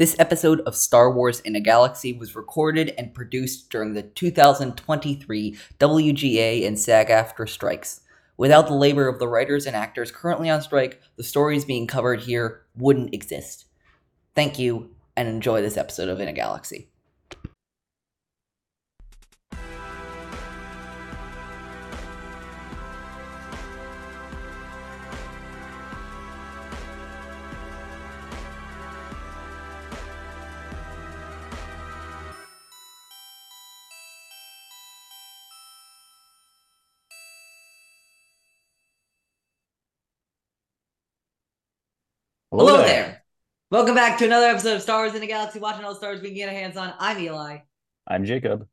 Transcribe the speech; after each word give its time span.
This 0.00 0.16
episode 0.18 0.60
of 0.60 0.76
Star 0.76 1.12
Wars 1.12 1.40
in 1.40 1.54
a 1.54 1.60
Galaxy 1.60 2.14
was 2.14 2.34
recorded 2.34 2.94
and 2.96 3.12
produced 3.12 3.68
during 3.68 3.92
the 3.92 4.00
2023 4.00 5.58
WGA 5.78 6.66
and 6.66 6.78
SAG 6.78 7.08
AFTRA 7.08 7.46
strikes. 7.46 8.00
Without 8.38 8.66
the 8.66 8.72
labor 8.72 9.08
of 9.08 9.18
the 9.18 9.28
writers 9.28 9.66
and 9.66 9.76
actors 9.76 10.10
currently 10.10 10.48
on 10.48 10.62
strike, 10.62 11.02
the 11.16 11.22
stories 11.22 11.66
being 11.66 11.86
covered 11.86 12.20
here 12.20 12.62
wouldn't 12.74 13.12
exist. 13.12 13.66
Thank 14.34 14.58
you, 14.58 14.88
and 15.18 15.28
enjoy 15.28 15.60
this 15.60 15.76
episode 15.76 16.08
of 16.08 16.18
In 16.18 16.28
a 16.28 16.32
Galaxy. 16.32 16.89
Welcome 43.72 43.94
back 43.94 44.18
to 44.18 44.24
another 44.24 44.46
episode 44.46 44.74
of 44.74 44.82
Star 44.82 45.04
Wars 45.04 45.14
in 45.14 45.20
the 45.20 45.28
Galaxy, 45.28 45.60
watching 45.60 45.84
all 45.84 45.92
the 45.92 45.98
stars 45.98 46.20
we 46.20 46.30
can 46.30 46.36
get 46.36 46.48
our 46.48 46.54
hands 46.56 46.76
on. 46.76 46.92
I'm 46.98 47.20
Eli. 47.20 47.58
I'm 48.04 48.24
Jacob. 48.24 48.66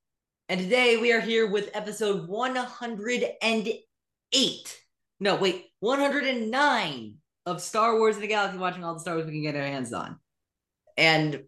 And 0.49 0.59
today 0.59 0.97
we 0.97 1.13
are 1.13 1.19
here 1.19 1.45
with 1.45 1.69
episode 1.75 2.27
108. 2.27 4.81
No, 5.19 5.35
wait, 5.35 5.65
109 5.81 7.13
of 7.45 7.61
Star 7.61 7.99
Wars 7.99 8.15
in 8.15 8.23
the 8.23 8.27
Galaxy, 8.27 8.57
watching 8.57 8.83
all 8.83 8.95
the 8.95 8.99
stars 8.99 9.27
we 9.27 9.33
can 9.33 9.43
get 9.43 9.55
our 9.55 9.61
hands 9.61 9.93
on. 9.93 10.17
And 10.97 11.43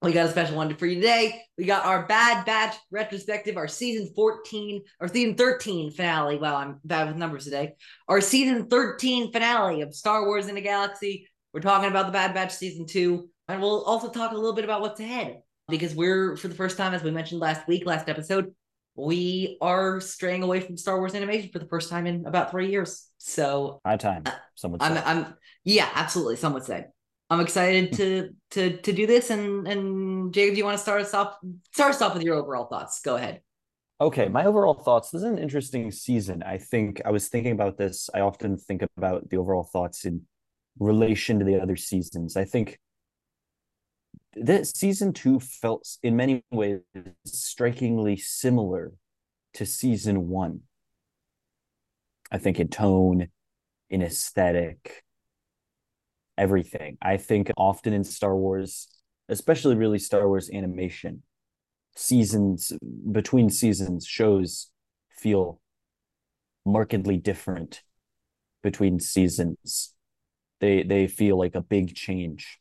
we 0.00 0.12
got 0.12 0.28
a 0.28 0.30
special 0.30 0.56
one 0.56 0.74
for 0.74 0.86
you 0.86 0.94
today. 0.94 1.42
We 1.58 1.66
got 1.66 1.84
our 1.84 2.06
Bad 2.06 2.46
Batch 2.46 2.76
retrospective, 2.90 3.58
our 3.58 3.68
season 3.68 4.14
14, 4.16 4.80
or 4.98 5.08
season 5.08 5.34
13 5.34 5.90
finale. 5.90 6.38
Wow, 6.38 6.56
I'm 6.56 6.80
bad 6.84 7.08
with 7.08 7.16
numbers 7.16 7.44
today. 7.44 7.74
Our 8.08 8.22
season 8.22 8.68
13 8.68 9.30
finale 9.30 9.82
of 9.82 9.94
Star 9.94 10.24
Wars 10.24 10.48
in 10.48 10.54
the 10.54 10.62
Galaxy. 10.62 11.28
We're 11.52 11.60
talking 11.60 11.90
about 11.90 12.06
the 12.06 12.12
Bad 12.12 12.32
Batch 12.32 12.54
season 12.54 12.86
two, 12.86 13.28
and 13.48 13.60
we'll 13.60 13.82
also 13.84 14.08
talk 14.08 14.32
a 14.32 14.34
little 14.34 14.54
bit 14.54 14.64
about 14.64 14.80
what's 14.80 15.00
ahead 15.00 15.42
because 15.68 15.94
we're, 15.94 16.36
for 16.36 16.48
the 16.48 16.54
first 16.54 16.78
time, 16.78 16.94
as 16.94 17.02
we 17.02 17.10
mentioned 17.10 17.40
last 17.40 17.68
week, 17.68 17.84
last 17.84 18.08
episode, 18.08 18.54
we 18.94 19.58
are 19.60 20.00
straying 20.00 20.42
away 20.42 20.60
from 20.60 20.76
Star 20.76 20.98
Wars 20.98 21.14
animation 21.14 21.50
for 21.52 21.58
the 21.58 21.66
first 21.66 21.90
time 21.90 22.06
in 22.06 22.26
about 22.26 22.50
three 22.50 22.70
years. 22.70 23.08
So, 23.18 23.80
high 23.84 23.96
time. 23.96 24.24
Some 24.54 24.72
would 24.72 24.82
say. 24.82 24.88
I'm, 24.88 24.98
I'm, 25.04 25.34
yeah, 25.64 25.88
absolutely. 25.94 26.36
Some 26.36 26.54
would 26.54 26.64
say. 26.64 26.86
I'm 27.28 27.40
excited 27.40 27.94
to 27.94 28.30
to 28.50 28.76
to 28.76 28.92
do 28.92 29.06
this, 29.06 29.30
and 29.30 29.66
and 29.66 30.34
Jacob, 30.34 30.54
do 30.54 30.58
you 30.58 30.64
want 30.64 30.76
to 30.76 30.82
start 30.82 31.00
us 31.00 31.14
off? 31.14 31.36
Start 31.72 31.94
us 31.94 32.02
off 32.02 32.12
with 32.12 32.22
your 32.22 32.34
overall 32.34 32.66
thoughts. 32.66 33.00
Go 33.00 33.16
ahead. 33.16 33.40
Okay, 34.02 34.28
my 34.28 34.44
overall 34.44 34.74
thoughts. 34.74 35.10
This 35.10 35.22
is 35.22 35.28
an 35.28 35.38
interesting 35.38 35.90
season. 35.92 36.42
I 36.42 36.58
think 36.58 37.00
I 37.06 37.10
was 37.10 37.28
thinking 37.28 37.52
about 37.52 37.78
this. 37.78 38.10
I 38.12 38.20
often 38.20 38.58
think 38.58 38.84
about 38.98 39.30
the 39.30 39.38
overall 39.38 39.64
thoughts 39.64 40.04
in 40.04 40.22
relation 40.78 41.38
to 41.38 41.44
the 41.44 41.60
other 41.60 41.76
seasons. 41.76 42.36
I 42.36 42.44
think 42.44 42.78
that 44.34 44.66
season 44.66 45.12
two 45.12 45.40
felt 45.40 45.88
in 46.02 46.16
many 46.16 46.42
ways 46.50 46.80
strikingly 47.24 48.16
similar 48.16 48.92
to 49.54 49.66
season 49.66 50.28
one. 50.28 50.60
I 52.30 52.38
think 52.38 52.58
in 52.58 52.68
tone, 52.68 53.28
in 53.90 54.02
aesthetic, 54.02 55.04
everything. 56.38 56.96
I 57.02 57.18
think 57.18 57.50
often 57.56 57.92
in 57.92 58.04
Star 58.04 58.34
Wars, 58.34 58.88
especially 59.28 59.76
really 59.76 59.98
Star 59.98 60.26
Wars 60.26 60.50
animation, 60.52 61.22
seasons 61.94 62.72
between 63.10 63.50
seasons, 63.50 64.06
shows 64.06 64.70
feel 65.10 65.60
markedly 66.64 67.18
different 67.18 67.82
between 68.62 68.98
seasons 68.98 69.94
they 70.62 70.84
they 70.84 71.08
feel 71.08 71.36
like 71.36 71.56
a 71.56 71.60
big 71.60 71.94
change 71.94 72.58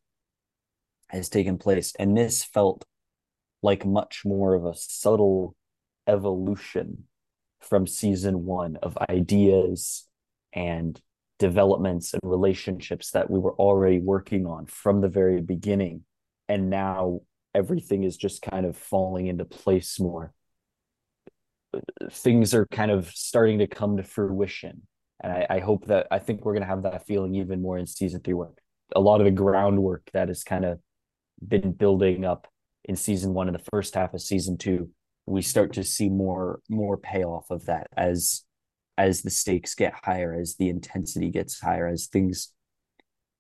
has 1.08 1.30
taken 1.30 1.58
place. 1.58 1.94
And 2.00 2.18
this 2.18 2.44
felt 2.44 2.84
like 3.62 3.86
much 3.86 4.24
more 4.26 4.56
of 4.56 4.66
a 4.66 4.76
subtle 4.76 5.56
evolution 6.08 7.04
from 7.60 7.86
season 7.86 8.44
1 8.46 8.78
of 8.82 8.98
ideas 9.10 10.10
and 10.52 11.00
developments 11.38 12.14
and 12.14 12.22
relationships 12.24 13.12
that 13.12 13.30
we 13.30 13.38
were 13.38 13.54
already 13.54 14.00
working 14.00 14.48
on 14.48 14.66
from 14.66 15.02
the 15.02 15.08
very 15.08 15.40
beginning. 15.40 16.04
And 16.50 16.70
now 16.72 17.22
everything 17.54 18.04
is 18.04 18.18
just 18.18 18.42
kind 18.42 18.66
of 18.66 18.76
falling 18.76 19.28
into 19.28 19.46
place 19.46 20.00
more. 20.00 20.34
Things 22.10 22.56
are 22.56 22.66
kind 22.66 22.90
of 22.90 23.12
starting 23.12 23.60
to 23.60 23.68
come 23.68 23.98
to 23.98 24.04
fruition 24.04 24.88
and 25.22 25.32
I, 25.32 25.48
I 25.50 25.60
hope 25.60 25.86
that 25.88 26.08
I 26.12 26.20
think 26.20 26.44
we're 26.44 26.54
going 26.54 26.64
to 26.64 26.68
have 26.68 26.84
that 26.84 27.06
feeling 27.06 27.36
even 27.36 27.62
more 27.62 27.78
in 27.78 27.86
season 27.86 28.22
three, 28.22 28.34
where 28.34 28.50
a 28.96 29.00
lot 29.00 29.22
of 29.22 29.26
the 29.26 29.32
groundwork 29.32 30.10
that 30.14 30.28
has 30.28 30.44
kind 30.44 30.66
of 30.66 30.80
been 31.46 31.72
building 31.72 32.26
up 32.26 32.48
in 32.86 32.96
season 32.96 33.34
one 33.34 33.48
and 33.48 33.56
the 33.56 33.70
first 33.72 33.96
half 33.96 34.14
of 34.14 34.22
season 34.22 34.58
two, 34.58 34.90
we 35.26 35.42
start 35.42 35.74
to 35.74 35.84
see 35.84 36.10
more 36.10 36.60
more 36.70 36.98
payoff 36.98 37.50
of 37.52 37.66
that 37.66 37.88
as 37.96 38.44
as 38.98 39.22
the 39.22 39.30
stakes 39.30 39.76
get 39.76 39.94
higher, 40.04 40.34
as 40.34 40.56
the 40.58 40.70
intensity 40.70 41.30
gets 41.30 41.60
higher, 41.60 41.88
as 41.88 42.08
things 42.08 42.54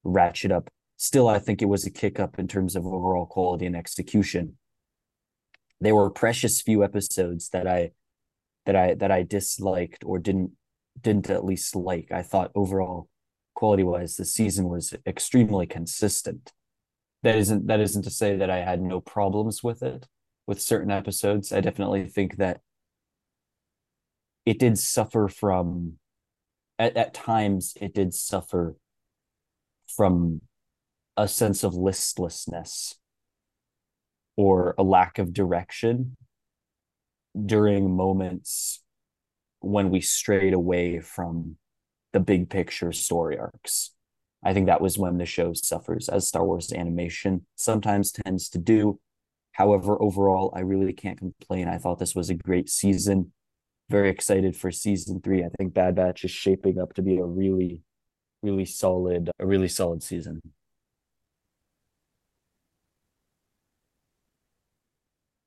ratchet 0.03 0.51
up. 0.51 0.69
Still, 0.97 1.27
I 1.27 1.39
think 1.39 1.61
it 1.61 1.65
was 1.65 1.85
a 1.85 1.91
kick 1.91 2.19
up 2.19 2.37
in 2.39 2.47
terms 2.47 2.75
of 2.75 2.85
overall 2.85 3.25
quality 3.25 3.65
and 3.65 3.75
execution. 3.75 4.57
There 5.79 5.95
were 5.95 6.11
precious 6.11 6.61
few 6.61 6.83
episodes 6.83 7.49
that 7.49 7.67
I 7.67 7.91
that 8.65 8.75
I 8.75 8.93
that 8.95 9.11
I 9.11 9.23
disliked 9.23 10.03
or 10.05 10.19
didn't 10.19 10.51
didn't 10.99 11.29
at 11.29 11.45
least 11.45 11.75
like. 11.75 12.11
I 12.11 12.21
thought 12.21 12.51
overall 12.55 13.07
quality 13.53 13.83
wise 13.83 14.15
the 14.15 14.25
season 14.25 14.69
was 14.69 14.93
extremely 15.05 15.67
consistent. 15.67 16.51
That 17.23 17.35
isn't 17.35 17.67
that 17.67 17.79
isn't 17.79 18.01
to 18.03 18.09
say 18.09 18.35
that 18.37 18.49
I 18.49 18.59
had 18.59 18.81
no 18.81 18.99
problems 18.99 19.63
with 19.63 19.83
it 19.83 20.07
with 20.47 20.61
certain 20.61 20.91
episodes. 20.91 21.51
I 21.51 21.61
definitely 21.61 22.07
think 22.07 22.37
that 22.37 22.61
it 24.45 24.57
did 24.59 24.77
suffer 24.77 25.27
from 25.27 25.97
at, 26.79 26.97
at 26.97 27.13
times 27.13 27.73
it 27.79 27.93
did 27.93 28.13
suffer 28.13 28.75
from 29.95 30.41
a 31.15 31.27
sense 31.27 31.63
of 31.63 31.75
listlessness 31.75 32.95
or 34.35 34.73
a 34.77 34.83
lack 34.83 35.19
of 35.19 35.33
direction 35.33 36.17
during 37.45 37.95
moments 37.95 38.80
when 39.61 39.89
we 39.89 40.01
strayed 40.01 40.53
away 40.53 40.99
from 40.99 41.55
the 42.13 42.19
big 42.19 42.49
picture 42.49 42.91
story 42.91 43.37
arcs. 43.37 43.91
I 44.43 44.53
think 44.53 44.65
that 44.65 44.81
was 44.81 44.97
when 44.97 45.17
the 45.17 45.25
show 45.25 45.53
suffers, 45.53 46.09
as 46.09 46.27
Star 46.27 46.43
Wars 46.43 46.73
animation 46.73 47.45
sometimes 47.55 48.11
tends 48.11 48.49
to 48.49 48.57
do. 48.57 48.99
However, 49.53 50.01
overall, 50.01 50.51
I 50.55 50.61
really 50.61 50.93
can't 50.93 51.19
complain. 51.19 51.67
I 51.67 51.77
thought 51.77 51.99
this 51.99 52.15
was 52.15 52.29
a 52.29 52.35
great 52.35 52.69
season. 52.69 53.31
Very 53.89 54.09
excited 54.09 54.55
for 54.55 54.71
season 54.71 55.21
three. 55.21 55.43
I 55.43 55.49
think 55.57 55.73
Bad 55.73 55.95
Batch 55.95 56.23
is 56.23 56.31
shaping 56.31 56.79
up 56.79 56.93
to 56.93 57.01
be 57.01 57.17
a 57.17 57.25
really, 57.25 57.81
really 58.41 58.65
solid, 58.65 59.29
a 59.39 59.45
really 59.45 59.67
solid 59.67 60.01
season. 60.01 60.41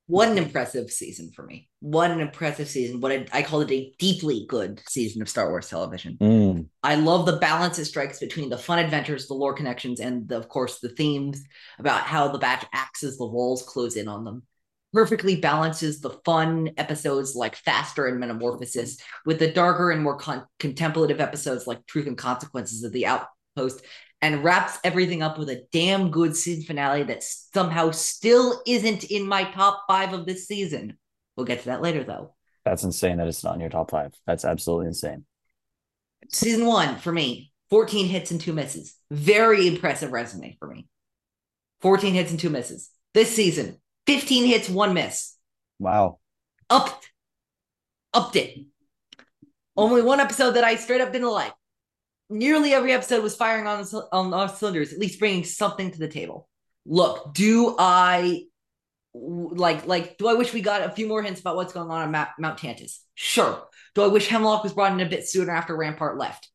What 0.07 0.29
an 0.29 0.37
impressive 0.37 0.91
season 0.91 1.31
for 1.35 1.43
me. 1.43 1.67
What 1.79 2.11
an 2.11 2.19
impressive 2.19 2.67
season. 2.67 3.01
What 3.01 3.27
I 3.33 3.41
call 3.41 3.61
it 3.61 3.71
a 3.71 3.91
deeply 3.97 4.45
good 4.47 4.81
season 4.87 5.21
of 5.21 5.29
Star 5.29 5.49
Wars 5.49 5.67
television. 5.67 6.17
Mm. 6.21 6.67
I 6.83 6.95
love 6.95 7.25
the 7.25 7.37
balance 7.37 7.79
it 7.79 7.85
strikes 7.85 8.19
between 8.19 8.49
the 8.49 8.57
fun 8.57 8.79
adventures, 8.79 9.27
the 9.27 9.33
lore 9.33 9.55
connections, 9.55 9.99
and 9.99 10.27
the, 10.27 10.37
of 10.37 10.47
course 10.47 10.79
the 10.79 10.89
themes 10.89 11.43
about 11.79 12.01
how 12.01 12.27
the 12.27 12.37
batch 12.37 12.65
acts 12.71 13.03
as 13.03 13.17
the 13.17 13.25
walls 13.25 13.63
close 13.63 13.95
in 13.95 14.07
on 14.07 14.23
them. 14.23 14.43
Perfectly 14.93 15.37
balances 15.37 15.99
the 15.99 16.11
fun 16.23 16.69
episodes 16.77 17.35
like 17.35 17.55
Faster 17.55 18.05
and 18.05 18.19
Metamorphosis 18.19 18.97
with 19.25 19.39
the 19.39 19.51
darker 19.51 19.91
and 19.91 20.03
more 20.03 20.17
con- 20.17 20.45
contemplative 20.59 21.19
episodes 21.19 21.65
like 21.65 21.85
Truth 21.87 22.07
and 22.07 22.17
Consequences 22.17 22.83
of 22.83 22.93
the 22.93 23.07
Outpost 23.07 23.81
and 24.25 24.43
wraps 24.43 24.79
everything 24.83 25.21
up 25.21 25.37
with 25.37 25.49
a 25.49 25.67
damn 25.71 26.09
good 26.09 26.35
season 26.35 26.63
finale 26.63 27.03
that 27.03 27.21
somehow 27.21 27.91
still 27.91 28.59
isn't 28.65 29.03
in 29.03 29.27
my 29.27 29.43
top 29.43 29.83
five 29.87 30.13
of 30.13 30.25
this 30.25 30.47
season. 30.47 30.97
We'll 31.37 31.45
get 31.45 31.59
to 31.59 31.65
that 31.65 31.83
later, 31.83 32.03
though. 32.03 32.33
That's 32.63 32.83
insane 32.83 33.17
that 33.17 33.27
it's 33.27 33.43
not 33.43 33.53
in 33.53 33.61
your 33.61 33.69
top 33.69 33.91
five. 33.91 34.15
That's 34.25 34.43
absolutely 34.43 34.87
insane. 34.87 35.25
Season 36.31 36.65
one 36.65 36.95
for 36.97 37.11
me 37.11 37.51
14 37.69 38.07
hits 38.07 38.31
and 38.31 38.41
two 38.41 38.51
misses. 38.51 38.95
Very 39.11 39.67
impressive 39.67 40.11
resume 40.11 40.57
for 40.57 40.67
me. 40.69 40.87
14 41.81 42.15
hits 42.15 42.31
and 42.31 42.39
two 42.39 42.49
misses. 42.49 42.89
This 43.13 43.35
season, 43.35 43.79
15 44.07 44.47
hits, 44.47 44.67
one 44.67 44.95
miss. 44.95 45.35
Wow. 45.77 46.17
Upped. 46.71 47.11
Upped 48.11 48.37
it. 48.37 48.65
Only 49.77 50.01
one 50.01 50.19
episode 50.19 50.51
that 50.53 50.63
I 50.63 50.77
straight 50.77 51.01
up 51.01 51.11
didn't 51.11 51.29
like 51.29 51.53
nearly 52.29 52.73
every 52.73 52.91
episode 52.91 53.23
was 53.23 53.35
firing 53.35 53.67
on 53.67 53.85
on 54.11 54.33
all 54.33 54.47
cylinders, 54.47 54.93
at 54.93 54.99
least 54.99 55.19
bringing 55.19 55.43
something 55.43 55.91
to 55.91 55.99
the 55.99 56.07
table. 56.07 56.47
look, 56.85 57.33
do 57.33 57.75
I 57.77 58.43
like 59.13 59.87
like 59.87 60.17
do 60.17 60.27
I 60.27 60.33
wish 60.33 60.53
we 60.53 60.61
got 60.61 60.81
a 60.81 60.91
few 60.91 61.07
more 61.07 61.21
hints 61.21 61.39
about 61.39 61.55
what's 61.55 61.73
going 61.73 61.89
on 61.89 62.01
on 62.03 62.11
Mount, 62.11 62.29
Mount 62.39 62.59
Tantus? 62.59 62.99
Sure. 63.15 63.63
Do 63.93 64.03
I 64.03 64.07
wish 64.07 64.27
Hemlock 64.27 64.63
was 64.63 64.73
brought 64.73 64.91
in 64.91 64.99
a 64.99 65.09
bit 65.09 65.27
sooner 65.27 65.53
after 65.53 65.75
Rampart 65.75 66.17
left? 66.17 66.49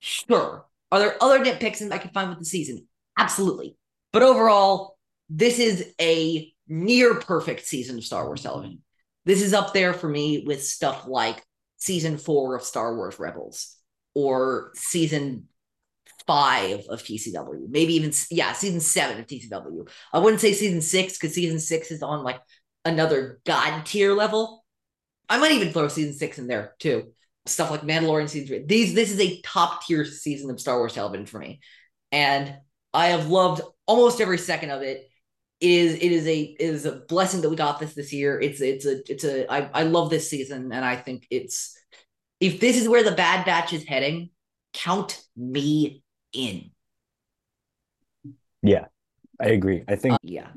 Sure. 0.00 0.66
Are 0.90 0.98
there 0.98 1.22
other 1.22 1.44
nitpicks 1.44 1.90
I 1.90 1.98
can 1.98 2.10
find 2.10 2.30
with 2.30 2.40
the 2.40 2.44
season? 2.44 2.86
Absolutely. 3.16 3.76
But 4.12 4.22
overall, 4.22 4.96
this 5.28 5.58
is 5.58 5.92
a 6.00 6.52
near 6.68 7.14
perfect 7.14 7.66
season 7.66 7.98
of 7.98 8.04
Star 8.04 8.26
Wars 8.26 8.42
television. 8.42 8.82
This 9.24 9.40
is 9.40 9.54
up 9.54 9.72
there 9.72 9.94
for 9.94 10.08
me 10.08 10.44
with 10.46 10.62
stuff 10.64 11.06
like 11.06 11.42
season 11.76 12.18
four 12.18 12.54
of 12.54 12.62
Star 12.62 12.94
Wars 12.94 13.18
Rebels 13.18 13.76
or 14.14 14.72
season 14.74 15.48
five 16.26 16.80
of 16.88 17.02
TCW, 17.02 17.68
maybe 17.68 17.94
even 17.94 18.12
yeah, 18.30 18.52
season 18.52 18.80
seven 18.80 19.18
of 19.18 19.26
TCW. 19.26 19.88
I 20.12 20.18
wouldn't 20.18 20.40
say 20.40 20.52
season 20.52 20.80
six 20.80 21.18
because 21.18 21.34
season 21.34 21.58
six 21.58 21.90
is 21.90 22.02
on 22.02 22.22
like 22.24 22.40
another 22.84 23.40
god 23.44 23.84
tier 23.86 24.14
level. 24.14 24.64
I 25.28 25.38
might 25.38 25.52
even 25.52 25.72
throw 25.72 25.88
season 25.88 26.14
six 26.14 26.38
in 26.38 26.46
there 26.46 26.74
too. 26.78 27.12
Stuff 27.46 27.70
like 27.70 27.82
Mandalorian 27.82 28.28
season 28.28 28.48
three. 28.48 28.64
These 28.64 28.94
this 28.94 29.10
is 29.10 29.20
a 29.20 29.40
top 29.42 29.84
tier 29.84 30.04
season 30.04 30.50
of 30.50 30.60
Star 30.60 30.78
Wars 30.78 30.94
television 30.94 31.26
for 31.26 31.38
me, 31.38 31.60
and 32.10 32.54
I 32.92 33.08
have 33.08 33.28
loved 33.28 33.62
almost 33.86 34.20
every 34.20 34.38
second 34.38 34.70
of 34.70 34.82
it. 34.82 35.08
It 35.60 35.70
is 35.70 35.94
it 35.94 36.12
is 36.12 36.26
a 36.26 36.40
it 36.40 36.56
is 36.60 36.86
a 36.86 36.92
blessing 36.92 37.42
that 37.42 37.50
we 37.50 37.56
got 37.56 37.80
this 37.80 37.94
this 37.94 38.12
year. 38.12 38.40
It's 38.40 38.60
it's 38.60 38.86
a 38.86 39.00
it's 39.10 39.24
a 39.24 39.50
I 39.52 39.68
I 39.74 39.82
love 39.82 40.10
this 40.10 40.30
season, 40.30 40.72
and 40.72 40.84
I 40.84 40.96
think 40.96 41.26
it's 41.30 41.76
if 42.40 42.60
this 42.60 42.76
is 42.76 42.88
where 42.88 43.02
the 43.02 43.12
Bad 43.12 43.44
Batch 43.44 43.72
is 43.72 43.84
heading, 43.84 44.30
count 44.72 45.22
me 45.36 46.02
in. 46.32 46.70
Yeah, 48.62 48.86
I 49.40 49.48
agree. 49.48 49.84
I 49.88 49.96
think 49.96 50.14
Uh, 50.14 50.18
yeah, 50.22 50.48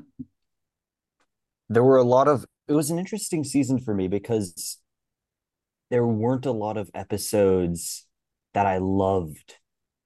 there 1.68 1.84
were 1.84 1.98
a 1.98 2.02
lot 2.04 2.28
of 2.28 2.44
it 2.66 2.72
was 2.72 2.90
an 2.90 2.98
interesting 2.98 3.44
season 3.44 3.78
for 3.78 3.94
me 3.94 4.08
because 4.08 4.78
there 5.90 6.06
weren't 6.06 6.46
a 6.46 6.52
lot 6.52 6.76
of 6.76 6.90
episodes 6.94 8.06
that 8.54 8.66
I 8.66 8.78
loved 8.78 9.56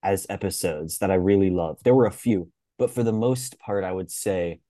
as 0.03 0.27
episodes 0.29 0.99
that 0.99 1.11
I 1.11 1.15
really 1.15 1.51
loved. 1.51 1.85
There 1.85 1.95
were 1.95 2.07
a 2.07 2.13
few, 2.13 2.51
but 2.79 2.91
for 2.91 3.03
the 3.03 3.13
most 3.13 3.59
part, 3.59 3.85
I 3.85 3.93
would 3.93 4.11
say 4.11 4.61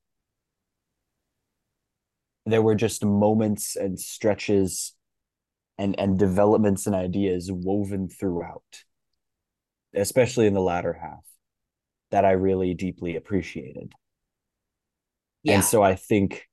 there 2.47 2.63
were 2.63 2.75
just 2.75 3.05
moments 3.05 3.77
and 3.77 3.99
stretches 3.99 4.95
and 5.79 5.99
and 5.99 6.19
developments 6.19 6.87
and 6.87 6.95
ideas 6.95 7.51
woven 7.53 8.09
throughout, 8.09 8.85
especially 9.95 10.47
in 10.47 10.55
the 10.55 10.61
latter 10.61 10.93
half, 10.93 11.25
that 12.11 12.25
I 12.25 12.33
really 12.33 12.75
deeply 12.75 13.17
appreciated. 13.17 13.93
yeah, 15.43 15.55
And 15.55 15.65
so 15.65 15.83
I 15.83 15.95
think 15.95 16.49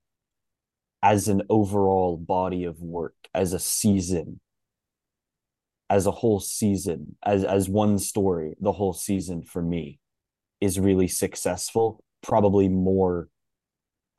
as 1.02 1.28
an 1.28 1.44
overall 1.50 2.18
body 2.18 2.64
of 2.66 2.82
work, 2.82 3.16
as 3.34 3.54
a 3.54 3.60
season, 3.60 4.40
as 5.90 6.06
a 6.06 6.12
whole 6.12 6.40
season, 6.40 7.16
as 7.24 7.44
as 7.44 7.68
one 7.70 7.98
story, 7.98 8.56
the 8.60 8.72
whole 8.74 8.94
season 8.94 9.44
for 9.44 9.62
me 9.62 10.00
is 10.62 10.80
really 10.80 11.08
successful. 11.08 12.04
Probably 12.22 12.70
more, 12.70 13.30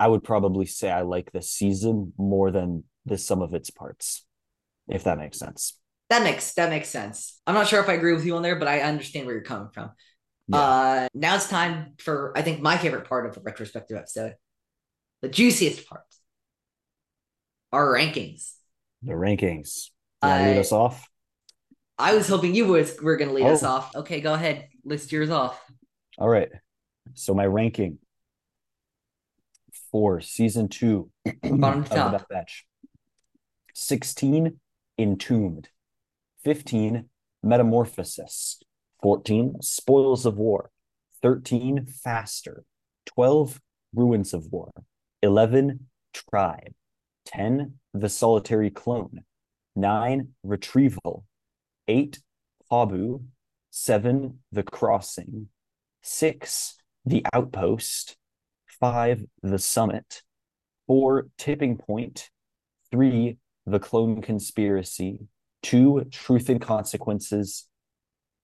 I 0.01 0.09
would 0.09 0.25
probably 0.25 0.67
say 0.67 0.91
I 0.91 1.03
like 1.03 1.33
the 1.33 1.43
season 1.43 2.13
more 2.19 2.51
than 2.51 2.85
the 3.07 3.19
sum 3.19 3.43
of 3.43 3.55
its 3.55 3.71
parts, 3.71 4.25
if 4.91 5.05
that 5.05 5.19
makes 5.19 5.39
sense. 5.39 5.79
that 6.11 6.23
makes 6.23 6.53
that 6.55 6.71
makes 6.71 6.89
sense. 6.89 7.41
I'm 7.47 7.55
not 7.55 7.69
sure 7.69 7.81
if 7.81 7.89
I 7.89 7.95
agree 7.95 8.13
with 8.15 8.25
you 8.27 8.37
on 8.37 8.43
there, 8.43 8.57
but 8.57 8.69
I 8.69 8.81
understand 8.81 9.27
where 9.27 9.35
you're 9.35 9.45
coming 9.45 9.69
from. 9.73 9.91
Yeah. 10.49 10.59
Uh, 10.59 11.09
now 11.15 11.37
it's 11.37 11.49
time 11.49 11.95
for 11.99 12.33
I 12.37 12.43
think 12.43 12.61
my 12.61 12.77
favorite 12.77 13.09
part 13.09 13.27
of 13.27 13.35
the 13.35 13.41
retrospective 13.41 13.97
episode, 13.97 14.35
the 15.23 15.29
juiciest 15.29 15.87
part, 15.89 16.03
our 17.73 17.87
rankings. 17.95 18.55
the 19.03 19.13
rankings. 19.13 19.91
You 20.23 20.29
want 20.29 20.43
to 20.43 20.49
lead 20.51 20.59
us 20.59 20.73
off? 20.73 21.09
I 21.99 22.15
was 22.15 22.27
hoping 22.29 22.55
you 22.55 22.67
was 22.67 22.97
were 23.01 23.17
going 23.17 23.29
to 23.29 23.35
lead 23.35 23.47
us 23.47 23.63
Oh. 23.63 23.69
off. 23.69 23.95
Okay, 23.97 24.21
go 24.21 24.35
ahead, 24.35 24.69
list 24.85 25.13
yours 25.13 25.31
off. 25.31 25.63
All 26.19 26.29
right. 26.29 26.49
So 27.15 27.33
my 27.35 27.47
ranking 27.47 27.99
for 29.91 30.21
season 30.21 30.69
two 30.69 31.11
Bottom 31.43 31.83
of 31.83 31.89
top. 31.91 32.13
Bad 32.13 32.25
Batch. 32.29 32.67
16 33.75 34.59
Entombed. 35.01 35.71
15 36.45 37.07
Metamorphosis. 37.43 38.61
14 39.03 39.63
Spoils 39.63 40.27
of 40.27 40.37
War. 40.37 40.71
13 41.23 41.87
Faster. 41.87 42.65
12 43.07 43.63
Ruins 43.95 44.35
of 44.35 44.53
War. 44.53 44.71
11 45.23 45.87
Tribe. 46.13 46.75
10 47.25 47.79
The 47.95 48.11
Solitary 48.11 48.69
Clone. 48.69 49.25
9 49.75 50.29
Retrieval. 50.43 51.25
8 51.89 52.21
Pabu. 52.71 53.25
7 53.71 54.39
The 54.53 54.63
Crossing. 54.63 55.49
6 56.03 56.77
The 57.07 57.25
Outpost. 57.33 58.17
5 58.67 59.25
The 59.43 59.59
Summit. 59.59 60.23
4 60.89 61.29
Tipping 61.39 61.79
Point. 61.79 62.29
3 62.91 63.39
The 63.71 63.79
Clone 63.79 64.23
Conspiracy. 64.23 65.21
2 65.63 66.07
Truth 66.11 66.49
and 66.49 66.61
Consequences. 66.61 67.67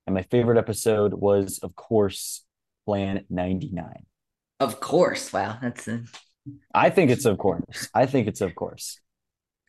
And 0.06 0.14
my 0.14 0.22
favorite 0.22 0.58
episode 0.58 1.14
was, 1.14 1.58
of 1.62 1.74
course, 1.74 2.44
Plan 2.84 3.24
99. 3.28 4.04
Of 4.60 4.80
course. 4.80 5.32
Wow, 5.32 5.58
that's 5.60 5.88
a, 5.88 6.02
I 6.72 6.90
think 6.90 7.10
it's 7.10 7.24
of 7.24 7.38
course. 7.38 7.88
I 7.92 8.06
think 8.06 8.28
it's 8.28 8.40
of 8.40 8.54
course. 8.54 9.00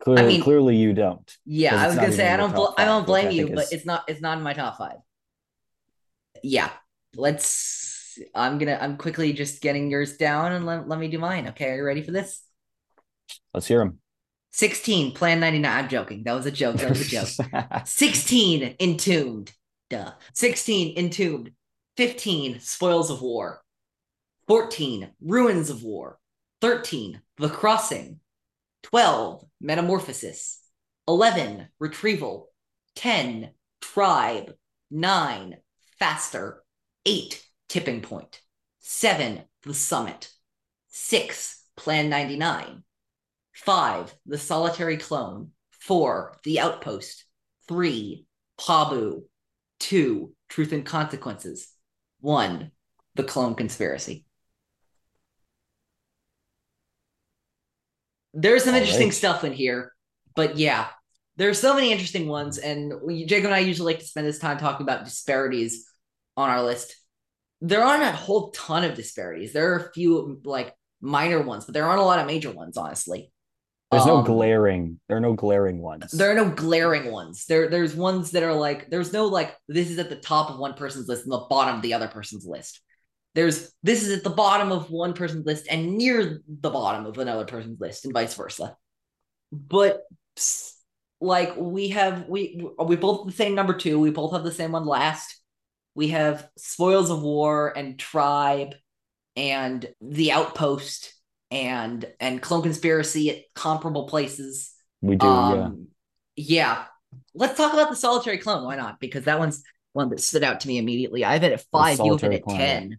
Clearly, 0.01 0.27
mean- 0.27 0.43
clearly 0.43 0.75
you 0.75 0.93
don't. 0.93 1.35
Yeah, 1.45 1.75
I 1.81 1.87
was 1.87 1.95
gonna 1.95 2.11
say 2.11 2.31
I 2.31 2.37
don't 2.37 2.53
bl- 2.53 2.75
I 2.77 2.85
don't 2.85 3.01
I 3.03 3.05
blame 3.05 3.31
you, 3.31 3.47
but 3.55 3.65
is- 3.65 3.71
it's 3.71 3.85
not 3.85 4.03
it's 4.07 4.21
not 4.21 4.37
in 4.37 4.43
my 4.43 4.53
top 4.53 4.77
five. 4.77 4.97
Yeah, 6.43 6.69
let's. 7.15 8.19
I'm 8.35 8.59
gonna. 8.59 8.77
I'm 8.79 8.97
quickly 8.97 9.33
just 9.33 9.61
getting 9.61 9.89
yours 9.89 10.17
down 10.17 10.51
and 10.51 10.65
let, 10.65 10.87
let 10.87 10.99
me 10.99 11.07
do 11.07 11.17
mine. 11.17 11.47
Okay, 11.49 11.71
are 11.71 11.77
you 11.77 11.83
ready 11.83 12.03
for 12.03 12.11
this? 12.11 12.43
Let's 13.53 13.65
hear 13.65 13.79
them. 13.79 13.99
16, 14.57 15.11
Plan 15.11 15.39
99. 15.39 15.71
I'm 15.71 15.87
joking. 15.87 16.23
That 16.23 16.33
was 16.33 16.47
a 16.47 16.51
joke. 16.51 16.77
That 16.77 16.89
was 16.89 17.01
a 17.01 17.05
joke. 17.05 17.27
16 17.85 18.75
entombed. 18.79 19.53
Duh. 19.91 20.13
16 20.33 20.97
entombed. 20.97 21.51
15 21.95 22.59
spoils 22.59 23.11
of 23.11 23.21
war. 23.21 23.61
14 24.47 25.11
ruins 25.21 25.69
of 25.69 25.83
war. 25.83 26.17
13 26.61 27.21
the 27.37 27.49
crossing. 27.49 28.19
12 28.81 29.45
metamorphosis. 29.61 30.59
11 31.07 31.67
retrieval. 31.77 32.49
10 32.95 33.51
tribe. 33.79 34.55
9 34.89 35.57
faster. 35.99 36.63
8 37.05 37.45
tipping 37.69 38.01
point. 38.01 38.41
7 38.79 39.43
the 39.61 39.75
summit. 39.75 40.31
6 40.87 41.63
plan 41.75 42.09
99. 42.09 42.83
5 43.57 44.15
the 44.25 44.37
solitary 44.37 44.97
clone. 44.97 45.51
4 45.81 46.37
the 46.43 46.59
outpost. 46.59 47.25
3 47.67 48.25
Pabu. 48.59 49.23
Two, 49.79 50.33
truth 50.49 50.71
and 50.71 50.85
consequences. 50.85 51.67
One, 52.19 52.71
the 53.15 53.23
clone 53.23 53.53
conspiracy. 53.53 54.25
There's 58.33 58.63
some 58.63 58.73
All 58.73 58.79
interesting 58.79 59.07
right. 59.07 59.15
stuff 59.15 59.43
in 59.43 59.53
here, 59.53 59.91
but 60.35 60.57
yeah, 60.57 60.87
there 61.37 61.49
are 61.49 61.55
so 61.55 61.73
many 61.73 61.91
interesting 61.91 62.27
ones. 62.27 62.57
And 62.57 62.93
we, 63.03 63.25
Jacob 63.25 63.45
and 63.45 63.55
I 63.55 63.59
usually 63.59 63.93
like 63.93 64.01
to 64.01 64.07
spend 64.07 64.27
this 64.27 64.39
time 64.39 64.57
talking 64.57 64.83
about 64.83 65.05
disparities 65.05 65.87
on 66.35 66.49
our 66.49 66.63
list. 66.63 66.95
There 67.61 67.83
aren't 67.83 68.03
a 68.03 68.11
whole 68.11 68.51
ton 68.51 68.83
of 68.83 68.95
disparities. 68.95 69.53
There 69.53 69.73
are 69.73 69.77
a 69.77 69.93
few 69.93 70.39
like 70.43 70.73
minor 71.01 71.41
ones, 71.41 71.65
but 71.65 71.73
there 71.73 71.85
aren't 71.85 72.01
a 72.01 72.05
lot 72.05 72.19
of 72.19 72.27
major 72.27 72.51
ones, 72.51 72.77
honestly. 72.77 73.31
There's 73.91 74.05
no 74.05 74.17
Um, 74.17 74.25
glaring. 74.25 74.99
There 75.07 75.17
are 75.17 75.21
no 75.21 75.33
glaring 75.33 75.81
ones. 75.81 76.11
there 76.11 76.31
are 76.31 76.35
no 76.35 76.49
glaring 76.49 77.11
ones. 77.11 77.45
There, 77.45 77.69
there's 77.69 77.95
ones 77.95 78.31
that 78.31 78.43
are 78.43 78.53
like, 78.53 78.89
there's 78.89 79.13
no 79.13 79.27
like, 79.27 79.55
this 79.69 79.89
is 79.89 79.97
at 79.97 80.09
the 80.09 80.17
top 80.17 80.49
of 80.49 80.59
one 80.59 80.73
person's 80.73 81.07
list 81.07 81.23
and 81.23 81.31
the 81.31 81.45
bottom 81.49 81.77
of 81.77 81.81
the 81.81 81.93
other 81.93 82.07
person's 82.09 82.45
list. 82.45 82.81
There's 83.33 83.71
this 83.83 84.03
is 84.03 84.17
at 84.17 84.23
the 84.23 84.31
bottom 84.31 84.71
of 84.71 84.89
one 84.89 85.13
person's 85.13 85.45
list 85.45 85.67
and 85.69 85.95
near 85.95 86.41
the 86.47 86.69
bottom 86.71 87.05
of 87.05 87.17
another 87.19 87.45
person's 87.45 87.79
list, 87.79 88.03
and 88.03 88.13
vice 88.13 88.33
versa. 88.33 88.75
But 89.51 90.01
like 91.21 91.55
we 91.55 91.89
have, 91.89 92.27
we 92.27 92.67
we 92.83 92.95
both 92.95 93.27
the 93.27 93.31
same 93.31 93.53
number 93.53 93.75
two. 93.75 93.99
We 93.99 94.09
both 94.09 94.33
have 94.33 94.43
the 94.43 94.51
same 94.51 94.71
one 94.71 94.85
last. 94.85 95.39
We 95.93 96.07
have 96.09 96.49
spoils 96.57 97.11
of 97.11 97.21
war 97.21 97.77
and 97.77 97.99
tribe, 97.99 98.73
and 99.35 99.87
the 100.01 100.31
outpost 100.31 101.13
and 101.51 102.05
and 102.19 102.41
clone 102.41 102.63
conspiracy 102.63 103.29
at 103.29 103.37
comparable 103.55 104.07
places. 104.07 104.73
we 105.01 105.15
do. 105.15 105.25
yeah. 105.25 105.31
Um, 105.31 105.87
yeah. 106.35 106.85
Let's 107.33 107.57
talk 107.57 107.73
about 107.73 107.89
the 107.89 107.95
solitary 107.95 108.37
clone. 108.37 108.65
Why 108.65 108.75
not? 108.75 108.99
Because 108.99 109.25
that 109.25 109.39
one's 109.39 109.63
one 109.93 110.09
that 110.09 110.19
stood 110.19 110.43
out 110.43 110.59
to 110.61 110.67
me 110.67 110.77
immediately. 110.77 111.23
I 111.23 111.33
have 111.33 111.43
it 111.43 111.53
at 111.53 111.65
five. 111.71 111.99
You 111.99 112.11
have 112.11 112.23
it 112.23 112.33
at 112.33 112.43
clone. 112.43 112.57
ten. 112.57 112.97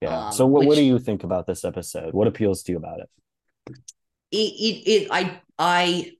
Yeah. 0.00 0.26
Um, 0.26 0.32
so 0.32 0.46
what, 0.46 0.66
what 0.66 0.76
do 0.76 0.84
you 0.84 0.98
think 0.98 1.24
about 1.24 1.46
this 1.46 1.64
episode? 1.64 2.14
What 2.14 2.28
appeals 2.28 2.62
to 2.64 2.72
you 2.72 2.78
about 2.78 3.00
it? 3.00 3.08
it, 4.30 4.36
it, 4.36 4.90
it 4.90 5.08
I 5.10 5.40
I 5.58 6.12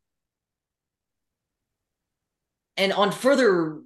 and 2.76 2.92
on 2.92 3.12
further 3.12 3.80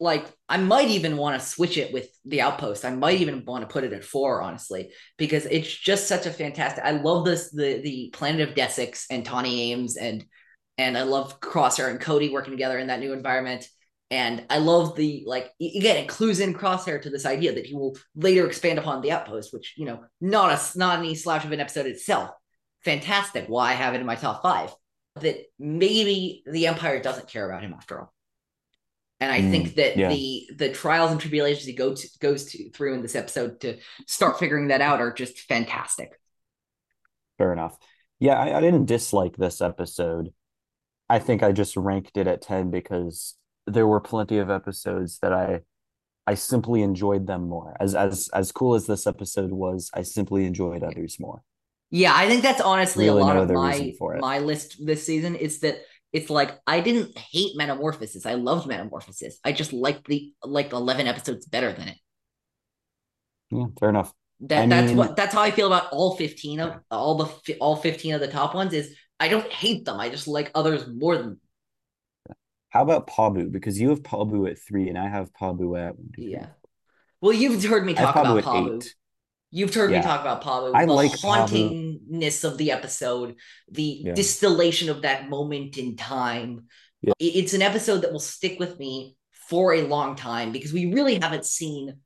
like 0.00 0.26
I 0.52 0.58
might 0.58 0.88
even 0.88 1.16
want 1.16 1.40
to 1.40 1.48
switch 1.48 1.78
it 1.78 1.94
with 1.94 2.10
the 2.26 2.42
outpost. 2.42 2.84
I 2.84 2.94
might 2.94 3.22
even 3.22 3.42
want 3.46 3.62
to 3.62 3.72
put 3.72 3.84
it 3.84 3.94
at 3.94 4.04
four, 4.04 4.42
honestly, 4.42 4.92
because 5.16 5.46
it's 5.46 5.74
just 5.74 6.06
such 6.06 6.26
a 6.26 6.30
fantastic. 6.30 6.84
I 6.84 6.90
love 6.90 7.24
this 7.24 7.50
the 7.50 7.80
the 7.80 8.10
planet 8.12 8.46
of 8.46 8.54
Desix 8.54 9.06
and 9.08 9.24
Tawni 9.24 9.70
Ames 9.70 9.96
and 9.96 10.22
and 10.76 10.98
I 10.98 11.04
love 11.04 11.40
Crosshair 11.40 11.88
and 11.88 11.98
Cody 11.98 12.28
working 12.28 12.52
together 12.52 12.78
in 12.78 12.88
that 12.88 13.00
new 13.00 13.14
environment. 13.14 13.66
And 14.10 14.44
I 14.50 14.58
love 14.58 14.94
the 14.94 15.24
like 15.26 15.50
again, 15.58 15.96
it 15.96 16.08
clues 16.10 16.38
in 16.38 16.52
Crosshair 16.52 17.00
to 17.00 17.08
this 17.08 17.24
idea 17.24 17.54
that 17.54 17.64
he 17.64 17.74
will 17.74 17.96
later 18.14 18.46
expand 18.46 18.78
upon 18.78 19.00
the 19.00 19.12
outpost, 19.12 19.54
which 19.54 19.72
you 19.78 19.86
know, 19.86 20.04
not 20.20 20.52
a 20.52 20.78
not 20.78 20.98
any 20.98 21.14
slouch 21.14 21.46
of 21.46 21.52
an 21.52 21.60
episode 21.60 21.86
itself. 21.86 22.30
Fantastic. 22.84 23.46
Why 23.46 23.70
I 23.70 23.72
have 23.72 23.94
it 23.94 24.00
in 24.00 24.06
my 24.06 24.16
top 24.16 24.42
five. 24.42 24.70
That 25.22 25.38
maybe 25.58 26.42
the 26.44 26.66
Empire 26.66 27.00
doesn't 27.00 27.28
care 27.28 27.50
about 27.50 27.62
him 27.62 27.72
after 27.72 28.00
all. 28.00 28.12
And 29.22 29.32
I 29.32 29.40
Mm, 29.40 29.42
think 29.42 29.76
that 29.76 29.94
yeah. 29.96 30.08
the 30.08 30.50
the 30.56 30.70
trials 30.72 31.12
and 31.12 31.20
tribulations 31.20 31.64
he 31.66 31.74
goes 31.74 32.02
to, 32.02 32.18
goes 32.18 32.44
to 32.46 32.70
through 32.72 32.94
in 32.94 33.02
this 33.02 33.14
episode 33.14 33.60
to 33.60 33.78
start 34.08 34.38
figuring 34.40 34.68
that 34.68 34.80
out 34.80 35.00
are 35.00 35.12
just 35.12 35.38
fantastic. 35.42 36.12
Fair 37.38 37.52
enough. 37.52 37.76
Yeah, 38.20 38.34
I, 38.38 38.58
I 38.58 38.60
didn't 38.60 38.86
dislike 38.86 39.36
this 39.36 39.60
episode. 39.60 40.32
I 41.08 41.20
think 41.20 41.42
I 41.42 41.52
just 41.52 41.76
ranked 41.76 42.16
it 42.16 42.26
at 42.28 42.42
10 42.42 42.70
because 42.70 43.36
there 43.66 43.86
were 43.88 44.00
plenty 44.00 44.38
of 44.38 44.50
episodes 44.50 45.20
that 45.20 45.32
I 45.32 45.62
I 46.26 46.34
simply 46.34 46.82
enjoyed 46.82 47.26
them 47.26 47.48
more. 47.48 47.76
As 47.80 47.94
as 47.94 48.30
as 48.34 48.52
cool 48.52 48.74
as 48.76 48.86
this 48.86 49.06
episode 49.06 49.52
was, 49.52 49.90
I 49.94 50.02
simply 50.02 50.46
enjoyed 50.46 50.84
others 50.84 51.18
more. 51.20 51.42
Yeah, 51.90 52.12
I 52.14 52.26
think 52.26 52.42
that's 52.42 52.60
honestly 52.60 53.06
Really 53.06 53.08
a 53.08 53.14
lot 53.14 53.36
no 53.36 53.42
of 53.42 53.50
my 53.50 53.94
my 54.14 54.38
list 54.38 54.84
this 54.84 55.04
season. 55.04 55.34
is 55.36 55.60
that 55.60 55.82
it's 56.12 56.30
like 56.30 56.58
I 56.66 56.80
didn't 56.80 57.16
hate 57.16 57.56
Metamorphosis. 57.56 58.26
I 58.26 58.34
loved 58.34 58.66
Metamorphosis. 58.66 59.38
I 59.44 59.52
just 59.52 59.72
liked 59.72 60.06
the 60.06 60.32
like 60.44 60.72
eleven 60.72 61.06
episodes 61.06 61.46
better 61.46 61.72
than 61.72 61.88
it. 61.88 61.96
Yeah, 63.50 63.66
fair 63.78 63.88
enough. 63.90 64.12
That 64.40 64.62
I 64.62 64.66
that's 64.66 64.88
mean- 64.88 64.96
what 64.96 65.16
that's 65.16 65.34
how 65.34 65.42
I 65.42 65.50
feel 65.50 65.66
about 65.68 65.88
all 65.92 66.16
fifteen 66.16 66.60
of 66.60 66.74
all 66.90 67.14
the 67.46 67.56
all 67.58 67.76
fifteen 67.76 68.14
of 68.14 68.20
the 68.20 68.28
top 68.28 68.54
ones. 68.54 68.72
Is 68.72 68.96
I 69.20 69.28
don't 69.28 69.50
hate 69.50 69.84
them. 69.84 70.00
I 70.00 70.08
just 70.08 70.26
like 70.28 70.50
others 70.54 70.86
more 70.88 71.16
than 71.16 71.38
How 72.70 72.82
about 72.82 73.06
Pabu? 73.06 73.52
Because 73.52 73.80
you 73.80 73.90
have 73.90 74.02
Pabu 74.02 74.50
at 74.50 74.58
three 74.58 74.88
and 74.88 74.98
I 74.98 75.08
have 75.08 75.32
Pabu 75.32 75.78
at 75.78 75.96
one, 75.96 76.10
two, 76.16 76.22
three. 76.22 76.32
yeah. 76.32 76.46
Well, 77.20 77.32
you've 77.32 77.62
heard 77.64 77.86
me 77.86 77.94
talk 77.94 78.14
Pabu 78.16 78.20
about 78.20 78.38
at 78.38 78.44
Pabu. 78.44 78.88
You've 79.54 79.74
heard 79.74 79.90
me 79.90 80.00
talk 80.00 80.22
about 80.22 80.42
Pabu. 80.42 80.72
I 80.74 80.86
the 80.86 80.92
like 80.94 81.12
hauntingness 81.12 82.42
of 82.42 82.56
the 82.56 82.72
episode, 82.72 83.36
the 83.70 84.02
Yeah. 84.06 84.14
distillation 84.14 84.88
of 84.88 85.02
that 85.02 85.28
moment 85.28 85.76
in 85.76 85.94
time. 85.96 86.68
Yeah. 87.02 87.12
It's 87.18 87.52
an 87.52 87.60
episode 87.60 87.98
that 87.98 88.12
will 88.12 88.18
stick 88.18 88.58
with 88.58 88.78
me 88.78 89.14
for 89.48 89.74
a 89.74 89.82
long 89.82 90.16
time 90.16 90.52
because 90.52 90.72
we 90.72 90.94
really 90.94 91.16
haven't 91.16 91.44
seen 91.44 91.98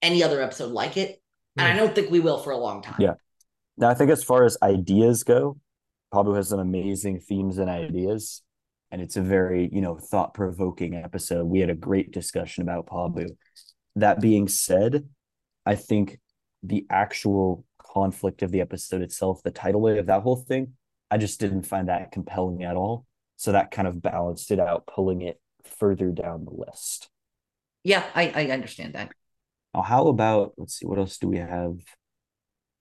any 0.00 0.22
other 0.22 0.40
episode 0.40 0.72
like 0.72 0.96
it. 0.96 1.20
And 1.58 1.66
I 1.66 1.72
mm. 1.72 1.78
don't 1.78 1.94
think 1.94 2.10
we 2.10 2.20
will 2.20 2.38
for 2.38 2.52
a 2.52 2.56
long 2.56 2.82
time. 2.82 2.96
Yeah. 2.98 3.14
Now, 3.76 3.90
I 3.90 3.94
think 3.94 4.10
as 4.10 4.24
far 4.24 4.44
as 4.44 4.56
ideas 4.62 5.22
go, 5.22 5.58
Pabu 6.14 6.34
has 6.34 6.48
some 6.48 6.60
amazing 6.60 7.20
themes 7.20 7.58
and 7.58 7.68
ideas, 7.68 8.42
and 8.90 9.02
it's 9.02 9.16
a 9.16 9.20
very, 9.20 9.68
you 9.70 9.82
know, 9.82 9.98
thought-provoking 9.98 10.94
episode. 10.94 11.44
We 11.44 11.60
had 11.60 11.68
a 11.68 11.74
great 11.74 12.10
discussion 12.10 12.62
about 12.62 12.86
Pabu. 12.86 13.36
That 13.96 14.20
being 14.20 14.48
said, 14.48 15.08
I 15.66 15.74
think 15.74 16.20
the 16.62 16.86
actual 16.90 17.64
conflict 17.78 18.42
of 18.42 18.50
the 18.50 18.60
episode 18.60 19.02
itself, 19.02 19.42
the 19.42 19.50
title 19.50 19.86
of 19.88 20.06
that 20.06 20.22
whole 20.22 20.36
thing, 20.36 20.72
I 21.10 21.18
just 21.18 21.40
didn't 21.40 21.62
find 21.62 21.88
that 21.88 22.12
compelling 22.12 22.64
at 22.64 22.76
all. 22.76 23.06
So 23.36 23.52
that 23.52 23.70
kind 23.70 23.86
of 23.86 24.00
balanced 24.02 24.50
it 24.50 24.58
out, 24.58 24.86
pulling 24.86 25.22
it 25.22 25.40
further 25.64 26.10
down 26.10 26.44
the 26.44 26.52
list. 26.52 27.08
Yeah, 27.84 28.02
I, 28.14 28.32
I 28.34 28.46
understand 28.50 28.94
that. 28.94 29.12
Now, 29.74 29.82
how 29.82 30.08
about, 30.08 30.54
let's 30.56 30.74
see, 30.78 30.86
what 30.86 30.98
else 30.98 31.18
do 31.18 31.28
we 31.28 31.36
have? 31.38 31.76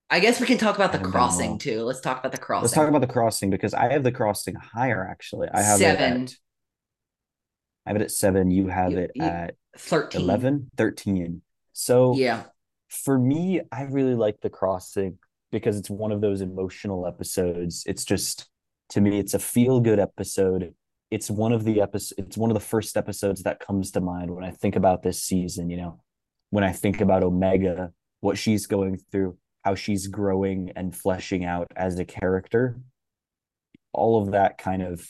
I 0.10 0.20
guess 0.20 0.39
we 0.39 0.48
can 0.48 0.58
talk 0.58 0.75
about 0.75 0.91
the 0.91 1.00
crossing 1.00 1.51
know. 1.53 1.58
too. 1.58 1.82
Let's 1.84 2.00
talk 2.00 2.20
about 2.20 2.32
the 2.32 2.38
crossing. 2.38 2.63
Let's 2.63 2.74
talk 2.74 2.88
about 2.88 3.01
the 3.01 3.08
crossing 3.08 3.50
because 3.50 3.74
I 3.74 3.91
have 3.91 4.03
the 4.03 4.12
crossing 4.12 4.55
higher, 4.55 5.05
actually. 5.10 5.50
I 5.53 5.62
have 5.62 5.79
Seven. 5.79 6.22
it 6.24 6.32
at 6.32 6.36
I 7.86 7.89
have 7.89 7.96
it 7.98 8.03
at 8.03 8.12
seven. 8.12 8.50
You 8.50 8.67
have 8.67 8.91
You- 8.94 9.00
it 9.00 9.12
at 9.20 9.55
13. 9.77 10.22
11, 10.22 10.72
13. 10.77 11.41
So 11.74 12.15
Yeah. 12.15 12.44
For 12.95 13.17
me, 13.17 13.61
I 13.71 13.83
really 13.83 14.15
like 14.15 14.41
The 14.41 14.49
Crossing 14.49 15.17
because 15.51 15.77
it's 15.77 15.89
one 15.89 16.11
of 16.11 16.21
those 16.21 16.41
emotional 16.41 17.07
episodes. 17.07 17.83
It's 17.85 18.03
just, 18.03 18.49
to 18.89 19.01
me, 19.01 19.19
it's 19.19 19.33
a 19.33 19.39
feel 19.39 19.79
good 19.79 19.99
episode. 19.99 20.73
It's 21.11 21.29
one 21.29 21.51
of 21.51 21.63
the 21.63 21.81
episodes, 21.81 22.13
it's 22.17 22.37
one 22.37 22.49
of 22.49 22.55
the 22.55 22.59
first 22.59 22.97
episodes 22.97 23.43
that 23.43 23.59
comes 23.59 23.91
to 23.91 24.01
mind 24.01 24.31
when 24.31 24.43
I 24.43 24.51
think 24.51 24.75
about 24.75 25.03
this 25.03 25.21
season, 25.21 25.69
you 25.69 25.77
know, 25.77 25.99
when 26.49 26.63
I 26.63 26.71
think 26.71 27.01
about 27.01 27.23
Omega, 27.23 27.91
what 28.21 28.37
she's 28.37 28.65
going 28.67 28.97
through, 29.11 29.37
how 29.63 29.75
she's 29.75 30.07
growing 30.07 30.71
and 30.75 30.95
fleshing 30.95 31.45
out 31.45 31.71
as 31.75 31.99
a 31.99 32.05
character. 32.05 32.79
All 33.93 34.21
of 34.21 34.31
that 34.31 34.57
kind 34.57 34.81
of 34.81 35.07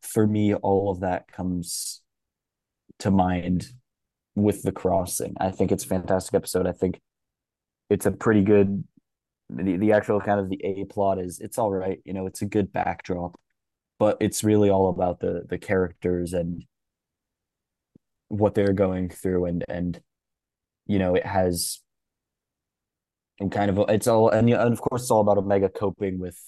for 0.00 0.26
me, 0.26 0.54
all 0.54 0.90
of 0.90 1.00
that 1.00 1.30
comes 1.30 2.02
to 3.00 3.10
mind 3.10 3.66
with 4.34 4.62
the 4.62 4.72
crossing. 4.72 5.34
I 5.40 5.50
think 5.50 5.72
it's 5.72 5.84
a 5.84 5.88
fantastic 5.88 6.34
episode. 6.34 6.66
I 6.66 6.72
think 6.72 7.00
it's 7.90 8.06
a 8.06 8.12
pretty 8.12 8.42
good 8.42 8.84
the, 9.50 9.76
the 9.76 9.92
actual 9.92 10.20
kind 10.20 10.40
of 10.40 10.48
the 10.48 10.60
A 10.64 10.84
plot 10.84 11.18
is 11.18 11.40
it's 11.40 11.58
all 11.58 11.70
right, 11.70 12.00
you 12.04 12.12
know, 12.12 12.26
it's 12.26 12.42
a 12.42 12.46
good 12.46 12.72
backdrop, 12.72 13.38
but 13.98 14.16
it's 14.20 14.44
really 14.44 14.70
all 14.70 14.88
about 14.88 15.20
the 15.20 15.44
the 15.48 15.58
characters 15.58 16.32
and 16.32 16.64
what 18.28 18.54
they're 18.54 18.72
going 18.72 19.10
through 19.10 19.46
and 19.46 19.64
and 19.68 20.00
you 20.86 20.98
know, 20.98 21.14
it 21.14 21.26
has 21.26 21.80
and 23.40 23.50
kind 23.50 23.70
of 23.70 23.84
it's 23.88 24.06
all 24.06 24.28
and, 24.30 24.48
and 24.48 24.72
of 24.72 24.80
course 24.80 25.02
it's 25.02 25.10
all 25.10 25.20
about 25.20 25.38
Omega 25.38 25.68
coping 25.68 26.18
with 26.18 26.38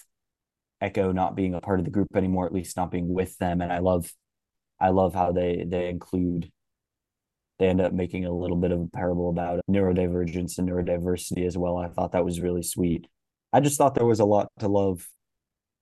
Echo 0.80 1.12
not 1.12 1.36
being 1.36 1.54
a 1.54 1.60
part 1.60 1.78
of 1.78 1.84
the 1.84 1.90
group 1.90 2.08
anymore, 2.16 2.46
at 2.46 2.52
least 2.52 2.76
not 2.76 2.90
being 2.90 3.12
with 3.12 3.36
them. 3.38 3.60
And 3.60 3.72
I 3.72 3.78
love 3.78 4.10
I 4.80 4.90
love 4.90 5.14
how 5.14 5.32
they 5.32 5.64
they 5.66 5.88
include 5.88 6.50
they 7.58 7.68
end 7.68 7.80
up 7.80 7.92
making 7.92 8.24
a 8.24 8.32
little 8.32 8.56
bit 8.56 8.70
of 8.70 8.80
a 8.80 8.86
parable 8.88 9.30
about 9.30 9.60
neurodivergence 9.70 10.58
and 10.58 10.68
neurodiversity 10.68 11.46
as 11.46 11.56
well. 11.56 11.76
I 11.78 11.88
thought 11.88 12.12
that 12.12 12.24
was 12.24 12.40
really 12.40 12.62
sweet. 12.62 13.06
I 13.52 13.60
just 13.60 13.78
thought 13.78 13.94
there 13.94 14.04
was 14.04 14.20
a 14.20 14.24
lot 14.24 14.48
to 14.58 14.68
love. 14.68 15.06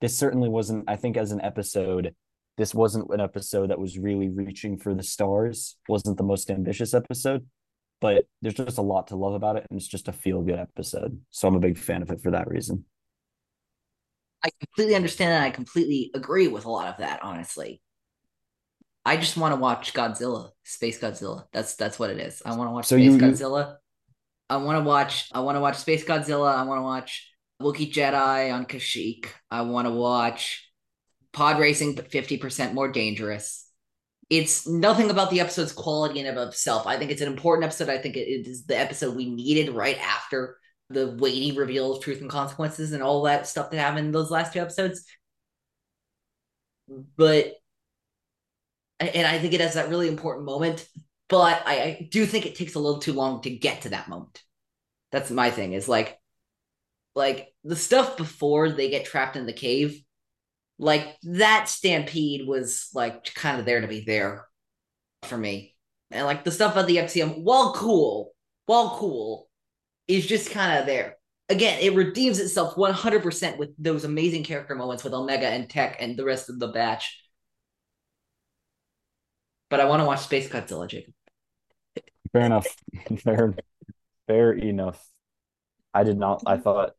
This 0.00 0.16
certainly 0.16 0.49
wasn't, 0.49 0.85
I 0.88 0.97
think, 0.97 1.16
as 1.16 1.33
an 1.33 1.40
episode, 1.40 2.14
this 2.57 2.75
wasn't 2.75 3.11
an 3.11 3.21
episode 3.21 3.71
that 3.71 3.81
was 3.81 3.99
really 3.99 4.28
reaching 4.28 4.78
for 4.78 4.95
the 4.95 5.02
stars, 5.02 5.76
wasn't 5.88 6.19
the 6.19 6.25
most 6.25 6.50
ambitious 6.50 6.95
episode, 6.95 7.47
but 8.00 8.26
there's 8.43 8.54
just 8.54 8.78
a 8.78 8.83
lot 8.83 9.09
to 9.09 9.16
love 9.16 9.35
about 9.35 9.57
it. 9.57 9.66
And 9.71 9.76
it's 9.76 9.88
just 9.88 10.09
a 10.09 10.12
feel 10.12 10.43
good 10.43 10.59
episode. 10.59 11.21
So 11.31 11.49
I'm 11.49 11.57
a 11.57 11.61
big 11.61 11.78
fan 11.78 12.02
of 12.02 12.11
it 12.11 12.21
for 12.23 12.31
that 12.31 12.49
reason. 12.49 12.85
I 14.45 14.50
completely 14.61 14.95
understand 14.95 15.33
and 15.33 15.43
I 15.43 15.50
completely 15.50 16.11
agree 16.14 16.49
with 16.49 16.66
a 16.66 16.71
lot 16.71 16.88
of 16.88 16.99
that, 16.99 17.23
honestly. 17.23 17.81
I 19.04 19.16
just 19.16 19.37
want 19.37 19.54
to 19.54 19.61
watch 19.61 19.92
Godzilla, 19.92 20.50
Space 20.64 20.99
Godzilla. 20.99 21.44
That's 21.52 21.76
that's 21.76 21.99
what 21.99 22.11
it 22.11 22.18
is. 22.18 22.42
I 22.44 22.56
want 22.56 22.68
to 22.68 22.73
watch 22.73 22.87
So 22.87 22.96
Space 22.96 23.04
you- 23.06 23.12
you- 23.12 23.18
Godzilla. 23.18 23.76
I 24.49 24.58
want 24.58 24.78
to 24.82 24.84
watch 24.88 25.28
I 25.32 25.40
want 25.40 25.56
to 25.56 25.61
watch 25.61 25.76
Space 25.76 26.04
Godzilla. 26.04 26.54
I 26.54 26.62
want 26.64 26.78
to 26.78 26.82
watch 26.82 27.30
Wookiee 27.62 27.92
Jedi 27.92 28.52
on 28.52 28.66
Kashyyyk. 28.66 29.26
I 29.50 29.62
want 29.62 29.87
to 29.87 29.92
watch 29.92 30.70
pod 31.32 31.58
racing 31.58 31.94
but 31.94 32.11
50% 32.11 32.75
more 32.75 32.88
dangerous. 32.90 33.66
It's 34.30 34.66
nothing 34.66 35.11
about 35.11 35.30
the 35.30 35.40
episode's 35.40 35.73
quality 35.73 36.20
in 36.20 36.26
and 36.26 36.38
of 36.38 36.49
itself. 36.49 36.87
I 36.87 36.96
think 36.99 37.11
it's 37.11 37.20
an 37.20 37.28
important 37.28 37.64
episode. 37.64 37.88
I 37.90 37.99
think 37.99 38.16
it, 38.16 38.26
it 38.28 38.46
is 38.46 38.64
the 38.64 38.78
episode 38.78 39.16
we 39.16 39.28
needed 39.30 39.70
right 39.75 39.99
after 39.99 40.58
the 40.90 41.16
weighty 41.18 41.52
reveal 41.52 41.92
of 41.94 42.02
truth 42.02 42.20
and 42.20 42.30
consequences 42.30 42.92
and 42.92 43.02
all 43.02 43.23
that 43.23 43.46
stuff 43.46 43.70
that 43.70 43.78
happened 43.78 44.06
in 44.06 44.12
those 44.12 44.30
last 44.30 44.52
two 44.52 44.61
episodes. 44.61 45.04
But 47.16 47.54
and 49.08 49.26
I 49.26 49.38
think 49.38 49.54
it 49.54 49.61
has 49.61 49.75
that 49.75 49.88
really 49.88 50.08
important 50.08 50.46
moment, 50.46 50.87
but 51.28 51.62
I, 51.66 51.75
I 51.82 52.08
do 52.11 52.26
think 52.26 52.46
it 52.46 52.54
takes 52.54 52.75
a 52.75 52.78
little 52.78 53.00
too 53.00 53.12
long 53.12 53.42
to 53.42 53.50
get 53.50 53.82
to 53.82 53.90
that 53.90 54.08
moment. 54.08 54.42
That's 55.12 55.30
my 55.30 55.50
thing, 55.50 55.73
is 55.73 55.88
like 55.88 56.18
like 57.14 57.52
the 57.62 57.76
stuff 57.76 58.16
before 58.16 58.70
they 58.70 58.90
get 58.90 59.04
trapped 59.04 59.37
in 59.37 59.46
the 59.46 59.52
cave, 59.52 60.02
like 60.78 61.16
that 61.23 61.68
stampede 61.68 62.46
was 62.46 62.88
like 62.94 63.32
kind 63.34 63.61
of 63.61 63.66
there 63.66 63.80
to 63.80 63.87
be 63.87 64.04
there 64.04 64.46
for 65.23 65.38
me. 65.38 65.75
And 66.11 66.26
like 66.26 66.44
the 66.44 66.52
stuff 66.52 66.76
at 66.76 66.87
the 66.87 66.96
XCM, 66.96 67.42
while 67.42 67.73
cool, 67.75 68.32
while 68.66 68.96
cool, 68.99 69.49
is 70.08 70.26
just 70.26 70.50
kind 70.50 70.78
of 70.78 70.87
there. 70.87 71.16
Again, 71.49 71.78
it 71.80 71.94
redeems 71.94 72.38
itself 72.38 72.76
100% 72.76 73.58
with 73.58 73.70
those 73.78 74.04
amazing 74.04 74.44
character 74.44 74.75
moments 74.75 75.04
with 75.04 75.12
Omega 75.12 75.46
and 75.46 75.68
Tech 75.68 75.96
and 76.00 76.16
the 76.16 76.25
rest 76.25 76.49
of 76.49 76.58
the 76.58 76.68
batch. 76.68 77.20
But 79.71 79.80
I 79.80 79.87
want 79.87 80.00
to 80.00 80.06
watch 80.06 80.21
Space 80.21 80.49
Godzilla, 80.49 80.88
Jacob. 80.88 81.14
Fair 82.33 82.42
enough. 82.42 82.66
Fair. 83.23 83.54
fair 84.26 84.52
enough. 84.52 85.04
I 85.92 86.02
did 86.04 86.18
not. 86.18 86.42
I 86.47 86.56
thought 86.56 86.92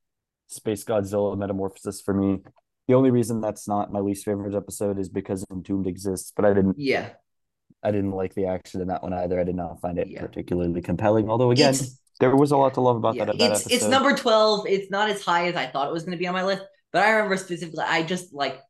Space 0.47 0.83
Godzilla 0.83 1.37
Metamorphosis 1.37 2.01
for 2.01 2.13
me. 2.13 2.39
The 2.87 2.93
only 2.93 3.11
reason 3.11 3.41
that's 3.41 3.67
not 3.67 3.91
my 3.91 3.99
least 3.99 4.25
favorite 4.25 4.55
episode 4.55 4.99
is 4.99 5.09
because 5.09 5.45
Entombed 5.51 5.87
exists, 5.87 6.31
but 6.35 6.45
I 6.45 6.53
didn't. 6.53 6.77
Yeah, 6.79 7.09
I 7.83 7.91
didn't 7.91 8.11
like 8.11 8.33
the 8.35 8.45
action 8.45 8.81
in 8.81 8.87
that 8.87 9.03
one 9.03 9.13
either. 9.13 9.39
I 9.39 9.43
did 9.43 9.55
not 9.55 9.81
find 9.81 9.97
it 9.97 10.07
Yeah. 10.07 10.21
particularly 10.21 10.81
compelling. 10.81 11.29
Although 11.29 11.51
again, 11.51 11.73
It's- 11.73 11.99
there 12.19 12.33
was 12.35 12.51
a 12.51 12.57
lot 12.57 12.75
to 12.75 12.81
love 12.81 12.95
about 12.95 13.15
yeah. 13.15 13.25
that. 13.25 13.37
that 13.37 13.51
It's 13.51 13.61
episode. 13.65 13.75
it's 13.75 13.85
number 13.87 14.15
twelve. 14.15 14.67
It's 14.67 14.89
not 14.89 15.09
as 15.09 15.21
high 15.21 15.47
as 15.47 15.55
I 15.55 15.65
thought 15.67 15.89
it 15.89 15.93
was 15.93 16.03
going 16.03 16.17
to 16.17 16.19
be 16.19 16.27
on 16.27 16.33
my 16.33 16.45
list, 16.45 16.63
but 16.93 17.01
I 17.03 17.09
remember 17.11 17.35
specifically. 17.37 17.83
I 17.85 18.03
just 18.03 18.33
like 18.33 18.61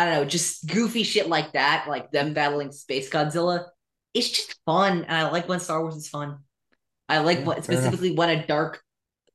I 0.00 0.06
don't 0.06 0.14
know, 0.14 0.24
just 0.24 0.66
goofy 0.66 1.02
shit 1.04 1.28
like 1.28 1.52
that, 1.54 1.86
like 1.88 2.10
them 2.12 2.34
battling 2.34 2.72
Space 2.72 3.10
Godzilla. 3.10 3.66
It's 4.14 4.30
just 4.30 4.56
fun, 4.66 5.04
and 5.04 5.12
I 5.16 5.30
like 5.30 5.48
when 5.48 5.60
Star 5.60 5.82
Wars 5.82 5.96
is 5.96 6.08
fun. 6.08 6.38
I 7.08 7.20
like 7.20 7.44
Yeah, 7.44 7.46
what 7.46 7.64
specifically 7.64 8.12
when 8.14 8.30
a 8.30 8.46
dark 8.46 8.82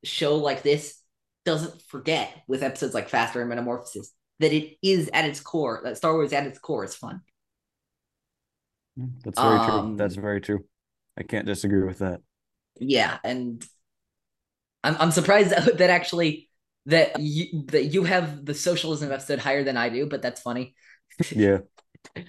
show 0.03 0.38
like 0.38 0.63
this 0.63 1.00
doesn't 1.45 1.81
forget 1.84 2.43
with 2.48 2.63
episodes 2.63 2.93
like 2.93 3.10
Faster 3.10 3.41
and 3.41 3.50
Metamorphosis 3.50 4.13
that 4.39 4.53
it 4.53 4.77
is 4.84 5.10
at 5.13 5.25
its 5.25 5.39
core 5.41 5.81
that 5.84 5.98
Star 5.98 6.13
Wars 6.13 6.34
at 6.34 6.48
its 6.48 6.60
core 6.60 6.86
is 6.86 6.95
fun. 6.95 7.22
That's 9.24 9.39
very 9.41 9.60
Um, 9.60 9.95
true. 9.95 9.95
That's 9.95 10.15
very 10.15 10.41
true. 10.41 10.65
I 11.17 11.24
can't 11.24 11.45
disagree 11.45 11.84
with 11.84 12.00
that. 12.00 12.22
Yeah, 12.79 13.17
and 13.24 13.65
I'm 14.84 14.95
I'm 15.00 15.12
surprised 15.12 15.51
that, 15.51 15.77
that 15.77 15.89
actually 15.89 16.50
that 16.87 17.19
you 17.19 17.63
that 17.67 17.85
you 17.85 18.03
have 18.03 18.45
the 18.45 18.53
socialism 18.53 19.11
episode 19.11 19.39
higher 19.39 19.63
than 19.63 19.77
I 19.77 19.89
do, 19.89 20.07
but 20.07 20.21
that's 20.21 20.41
funny. 20.41 20.75
Yeah, 21.31 21.59
I 22.15 22.21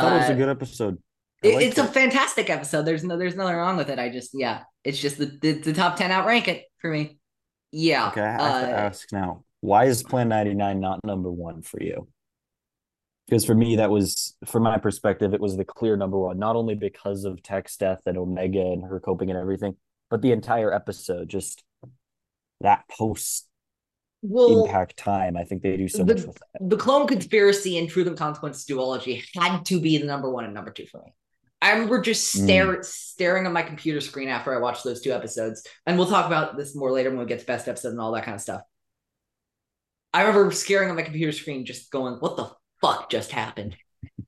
thought 0.00 0.12
it 0.12 0.18
was 0.20 0.30
a 0.30 0.32
Uh, 0.32 0.36
good 0.36 0.48
episode. 0.48 0.98
It- 1.42 1.62
it's 1.62 1.78
a 1.78 1.86
fantastic 1.86 2.48
episode. 2.48 2.82
There's 2.84 3.04
no 3.04 3.16
there's 3.18 3.36
nothing 3.36 3.56
wrong 3.56 3.76
with 3.76 3.90
it. 3.90 3.98
I 3.98 4.08
just 4.08 4.30
yeah, 4.34 4.62
it's 4.82 4.98
just 4.98 5.18
the 5.18 5.26
the, 5.26 5.52
the 5.52 5.72
top 5.72 5.96
ten 5.96 6.10
outrank 6.10 6.48
it 6.48 6.64
for 6.78 6.90
me. 6.90 7.18
Yeah. 7.70 8.08
Okay, 8.08 8.22
I 8.22 8.30
have 8.32 8.40
to 8.40 8.74
uh, 8.74 8.80
ask 8.80 9.12
now. 9.12 9.44
Why 9.60 9.86
is 9.86 10.02
Plan 10.02 10.28
99 10.28 10.78
not 10.78 11.00
number 11.04 11.30
one 11.32 11.62
for 11.62 11.82
you? 11.82 12.06
Because 13.26 13.46
for 13.46 13.54
me, 13.54 13.76
that 13.76 13.90
was, 13.90 14.36
from 14.44 14.62
my 14.64 14.76
perspective, 14.76 15.32
it 15.32 15.40
was 15.40 15.56
the 15.56 15.64
clear 15.64 15.96
number 15.96 16.18
one, 16.18 16.38
not 16.38 16.56
only 16.56 16.74
because 16.74 17.24
of 17.24 17.42
Tech's 17.42 17.74
death 17.78 18.02
and 18.04 18.18
Omega 18.18 18.60
and 18.60 18.84
her 18.84 19.00
coping 19.00 19.30
and 19.30 19.38
everything, 19.38 19.76
but 20.10 20.20
the 20.20 20.32
entire 20.32 20.70
episode, 20.72 21.30
just 21.30 21.64
that 22.60 22.84
post 22.90 23.48
well, 24.24 24.64
impact 24.64 24.96
time. 24.96 25.36
I 25.36 25.44
think 25.44 25.62
they 25.62 25.76
do 25.76 25.88
so 25.88 26.04
the- 26.04 26.14
much 26.14 26.24
with 26.24 26.36
that. 26.38 26.68
the 26.68 26.76
clone 26.76 27.06
conspiracy 27.06 27.78
and 27.78 27.88
truth 27.88 28.06
and 28.06 28.16
consequence 28.16 28.64
duology 28.64 29.22
had 29.36 29.64
to 29.66 29.80
be 29.80 29.98
the 29.98 30.06
number 30.06 30.30
one 30.30 30.44
and 30.44 30.54
number 30.54 30.70
two 30.70 30.86
for 30.86 30.98
me. 31.02 31.12
I 31.62 31.72
remember 31.72 32.00
just 32.00 32.36
Mm. 32.36 32.84
staring 32.84 33.46
at 33.46 33.52
my 33.52 33.62
computer 33.62 34.00
screen 34.00 34.28
after 34.28 34.54
I 34.54 34.58
watched 34.60 34.84
those 34.84 35.00
two 35.00 35.12
episodes, 35.12 35.66
and 35.86 35.96
we'll 35.96 36.08
talk 36.08 36.26
about 36.26 36.56
this 36.56 36.74
more 36.74 36.90
later 36.92 37.10
when 37.10 37.20
we 37.20 37.24
get 37.26 37.40
to 37.40 37.46
best 37.46 37.68
episode 37.68 37.90
and 37.90 38.00
all 38.00 38.12
that 38.12 38.24
kind 38.24 38.34
of 38.34 38.40
stuff. 38.40 38.62
I 40.12 40.22
remember 40.22 40.50
staring 40.52 40.90
at 40.90 40.94
my 40.94 41.02
computer 41.02 41.32
screen, 41.32 41.64
just 41.64 41.90
going, 41.90 42.14
"What 42.16 42.36
the 42.36 42.50
fuck 42.80 43.10
just 43.10 43.30
happened?" 43.30 43.76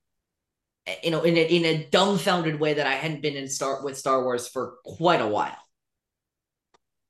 You 1.02 1.10
know, 1.10 1.22
in 1.24 1.36
a, 1.36 1.40
in 1.40 1.64
a 1.64 1.84
dumbfounded 1.90 2.60
way 2.60 2.74
that 2.74 2.86
I 2.86 2.92
hadn't 2.92 3.20
been 3.20 3.34
in 3.34 3.48
Star 3.48 3.82
with 3.82 3.98
Star 3.98 4.22
Wars 4.22 4.46
for 4.46 4.76
quite 4.84 5.20
a 5.20 5.26
while. 5.26 5.56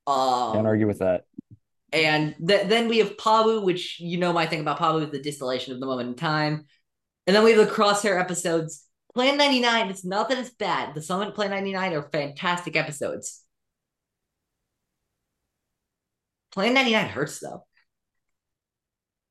Um, 0.07 0.55
Can't 0.55 0.67
argue 0.67 0.87
with 0.87 1.01
that. 1.01 1.25
And 1.97 2.35
th- 2.47 2.69
then 2.69 2.89
we 2.89 2.99
have 2.99 3.17
Pabu, 3.17 3.63
which 3.63 3.99
you 4.01 4.19
know 4.19 4.33
my 4.33 4.47
thing 4.47 4.61
about 4.61 4.79
Pabu 4.79 5.05
is 5.05 5.11
the 5.11 5.21
distillation 5.21 5.73
of 5.73 5.81
the 5.81 5.87
moment 5.87 6.11
in 6.11 6.15
time. 6.15 6.67
And 7.27 7.35
then 7.35 7.43
we 7.43 7.53
have 7.53 7.67
the 7.67 7.73
Crosshair 7.73 8.21
episodes. 8.21 8.85
Plan 9.15 9.39
99, 9.39 9.89
it's 9.89 10.05
not 10.05 10.29
that 10.29 10.39
it's 10.39 10.51
bad. 10.51 10.95
The 10.95 11.01
Summit 11.01 11.35
Plan 11.35 11.51
99 11.51 11.95
are 11.95 12.09
fantastic 12.13 12.77
episodes. 12.77 13.43
Plan 16.53 16.75
99 16.75 17.09
hurts 17.09 17.39
though. 17.41 17.65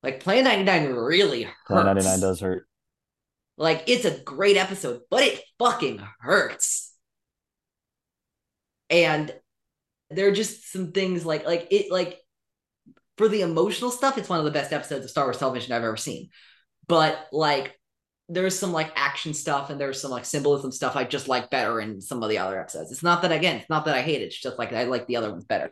Like 0.01 0.19
Plan 0.21 0.43
99 0.43 0.93
really 0.93 1.43
hurts. 1.43 1.57
Plan 1.67 1.85
99 1.85 2.19
does 2.19 2.39
hurt. 2.39 2.67
Like 3.57 3.83
it's 3.87 4.05
a 4.05 4.19
great 4.19 4.57
episode, 4.57 5.01
but 5.09 5.23
it 5.23 5.41
fucking 5.59 6.01
hurts. 6.19 6.93
And 8.89 9.33
there 10.09 10.27
are 10.27 10.31
just 10.31 10.71
some 10.71 10.91
things 10.91 11.25
like 11.25 11.45
like 11.45 11.67
it 11.71 11.91
like 11.91 12.19
for 13.17 13.27
the 13.29 13.41
emotional 13.41 13.91
stuff, 13.91 14.17
it's 14.17 14.29
one 14.29 14.39
of 14.39 14.45
the 14.45 14.51
best 14.51 14.73
episodes 14.73 15.05
of 15.05 15.11
Star 15.11 15.25
Wars 15.25 15.37
television 15.37 15.73
I've 15.73 15.83
ever 15.83 15.97
seen. 15.97 16.29
But 16.87 17.27
like 17.31 17.79
there's 18.27 18.57
some 18.57 18.71
like 18.73 18.91
action 18.95 19.33
stuff 19.33 19.69
and 19.69 19.79
there's 19.79 20.01
some 20.01 20.11
like 20.11 20.25
symbolism 20.25 20.71
stuff 20.71 20.95
I 20.95 21.03
just 21.03 21.27
like 21.27 21.49
better 21.51 21.79
in 21.79 22.01
some 22.01 22.23
of 22.23 22.29
the 22.29 22.39
other 22.39 22.59
episodes. 22.59 22.91
It's 22.91 23.03
not 23.03 23.21
that 23.21 23.31
again, 23.31 23.57
it's 23.57 23.69
not 23.69 23.85
that 23.85 23.95
I 23.95 24.01
hate 24.01 24.21
it, 24.21 24.25
it's 24.25 24.39
just 24.41 24.57
like 24.57 24.73
I 24.73 24.83
like 24.85 25.07
the 25.07 25.17
other 25.17 25.31
ones 25.31 25.45
better. 25.45 25.71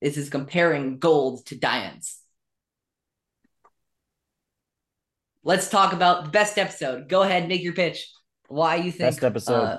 This 0.00 0.16
is 0.16 0.28
comparing 0.28 0.98
gold 0.98 1.46
to 1.46 1.56
diamonds. 1.56 2.18
Let's 5.44 5.68
talk 5.68 5.92
about 5.92 6.24
the 6.24 6.30
best 6.30 6.58
episode. 6.58 7.08
Go 7.08 7.22
ahead, 7.22 7.48
make 7.48 7.62
your 7.62 7.72
pitch. 7.72 8.08
Why 8.48 8.76
you 8.76 8.90
think 8.92 9.14
Best 9.14 9.24
episode. 9.24 9.62
uh, 9.62 9.78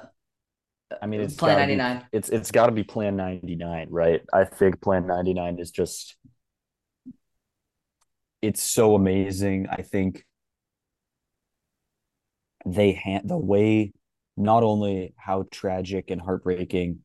I 1.01 1.05
mean, 1.05 1.21
it's 1.21 1.35
Plan 1.35 1.55
gotta 1.57 1.67
be- 1.67 1.75
99. 1.75 2.07
it's 2.11 2.29
it's 2.29 2.51
got 2.51 2.67
to 2.67 2.71
be 2.71 2.83
Plan 2.83 3.15
99, 3.15 3.87
right? 3.89 4.21
I 4.33 4.45
think 4.45 4.81
Plan 4.81 5.07
99 5.07 5.59
is 5.59 5.71
just 5.71 6.15
it's 8.43 8.61
so 8.61 8.93
amazing. 8.93 9.67
I 9.69 9.83
think 9.83 10.25
they 12.65 12.91
hand 12.91 13.29
the 13.29 13.37
way 13.37 13.93
not 14.35 14.63
only 14.63 15.13
how 15.15 15.45
tragic 15.49 16.11
and 16.11 16.19
heartbreaking 16.19 16.99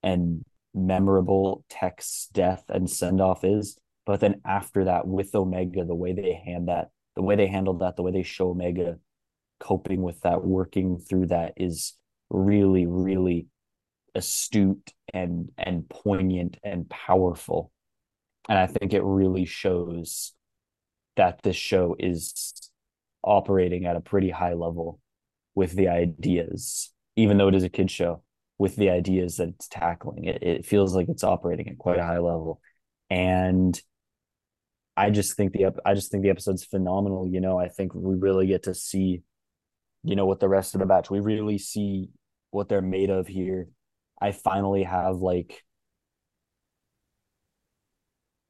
and 0.00 0.44
memorable 0.72 1.64
Tech's 1.68 2.28
death 2.32 2.62
and 2.68 2.88
send 2.88 3.20
off 3.20 3.42
is, 3.42 3.76
but 4.06 4.20
then 4.20 4.40
after 4.44 4.84
that 4.84 5.08
with 5.08 5.34
Omega, 5.34 5.84
the 5.84 5.94
way 5.94 6.12
they 6.12 6.40
hand 6.46 6.68
that, 6.68 6.90
the 7.16 7.22
way 7.22 7.34
they 7.34 7.48
handled 7.48 7.80
that, 7.80 7.96
the 7.96 8.02
way 8.02 8.12
they 8.12 8.22
show 8.22 8.50
Omega 8.50 8.98
coping 9.58 10.02
with 10.02 10.20
that, 10.20 10.44
working 10.44 11.00
through 11.00 11.26
that 11.26 11.54
is 11.56 11.94
really, 12.30 12.86
really 12.86 13.48
astute 14.14 14.92
and 15.12 15.50
and 15.58 15.88
poignant 15.88 16.58
and 16.62 16.88
powerful. 16.88 17.72
And 18.48 18.58
I 18.58 18.66
think 18.66 18.92
it 18.92 19.02
really 19.02 19.44
shows 19.44 20.32
that 21.16 21.42
this 21.42 21.56
show 21.56 21.96
is 21.98 22.70
operating 23.22 23.86
at 23.86 23.96
a 23.96 24.00
pretty 24.00 24.30
high 24.30 24.54
level 24.54 25.00
with 25.54 25.72
the 25.72 25.88
ideas, 25.88 26.90
even 27.16 27.38
though 27.38 27.48
it 27.48 27.54
is 27.54 27.64
a 27.64 27.68
kid 27.68 27.90
show, 27.90 28.22
with 28.58 28.76
the 28.76 28.90
ideas 28.90 29.36
that 29.36 29.48
it's 29.50 29.68
tackling. 29.68 30.24
It, 30.24 30.42
it 30.42 30.66
feels 30.66 30.94
like 30.94 31.08
it's 31.08 31.24
operating 31.24 31.68
at 31.68 31.78
quite 31.78 31.98
a 31.98 32.04
high 32.04 32.18
level. 32.18 32.60
And 33.10 33.80
I 34.96 35.10
just 35.10 35.36
think 35.36 35.52
the 35.52 35.66
I 35.84 35.94
just 35.94 36.10
think 36.10 36.22
the 36.22 36.30
episode's 36.30 36.64
phenomenal. 36.64 37.28
You 37.28 37.40
know, 37.40 37.58
I 37.58 37.68
think 37.68 37.94
we 37.94 38.14
really 38.14 38.46
get 38.46 38.64
to 38.64 38.74
see, 38.74 39.22
you 40.02 40.16
know, 40.16 40.26
what 40.26 40.40
the 40.40 40.48
rest 40.48 40.74
of 40.74 40.80
the 40.80 40.86
batch. 40.86 41.10
We 41.10 41.20
really 41.20 41.58
see 41.58 42.10
what 42.50 42.68
they're 42.68 42.82
made 42.82 43.10
of 43.10 43.26
here. 43.26 43.68
I 44.20 44.32
finally 44.32 44.82
have 44.84 45.16
like 45.16 45.62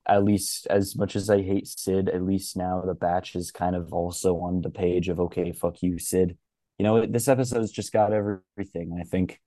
at 0.06 0.24
least 0.24 0.66
as 0.68 0.96
much 0.96 1.16
as 1.16 1.30
I 1.30 1.42
hate 1.42 1.66
Sid, 1.66 2.08
at 2.08 2.22
least 2.22 2.56
now 2.56 2.82
the 2.84 2.94
batch 2.94 3.36
is 3.36 3.50
kind 3.50 3.76
of 3.76 3.92
also 3.92 4.38
on 4.38 4.62
the 4.62 4.70
page 4.70 5.08
of 5.08 5.20
okay, 5.20 5.52
fuck 5.52 5.82
you, 5.82 5.98
Sid. 5.98 6.36
You 6.78 6.84
know, 6.84 7.06
this 7.06 7.28
episode's 7.28 7.70
just 7.70 7.92
got 7.92 8.12
everything. 8.12 8.98
I 9.00 9.04
think 9.04 9.40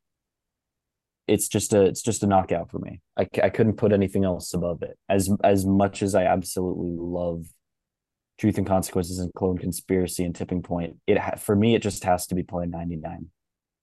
it's 1.28 1.48
just 1.48 1.74
a 1.74 1.82
it's 1.82 2.02
just 2.02 2.24
a 2.24 2.28
knockout 2.28 2.70
for 2.70 2.80
me. 2.80 3.02
I, 3.18 3.28
I 3.44 3.50
couldn't 3.50 3.78
put 3.78 3.92
anything 3.92 4.24
else 4.24 4.54
above 4.54 4.84
it. 4.84 4.98
As 5.10 5.30
as 5.44 5.66
much 5.66 6.02
as 6.02 6.16
I 6.16 6.26
absolutely 6.26 6.96
love 6.98 7.48
Truth 8.38 8.58
and 8.58 8.68
Consequences 8.68 9.20
and 9.20 9.34
Clone 9.34 9.58
Conspiracy 9.58 10.24
and 10.24 10.36
Tipping 10.36 10.62
Point, 10.62 10.98
it 11.08 11.40
for 11.40 11.56
me 11.56 11.76
it 11.76 11.82
just 11.82 12.04
has 12.04 12.28
to 12.28 12.36
be 12.36 12.44
Plan 12.44 12.70
99. 12.70 13.30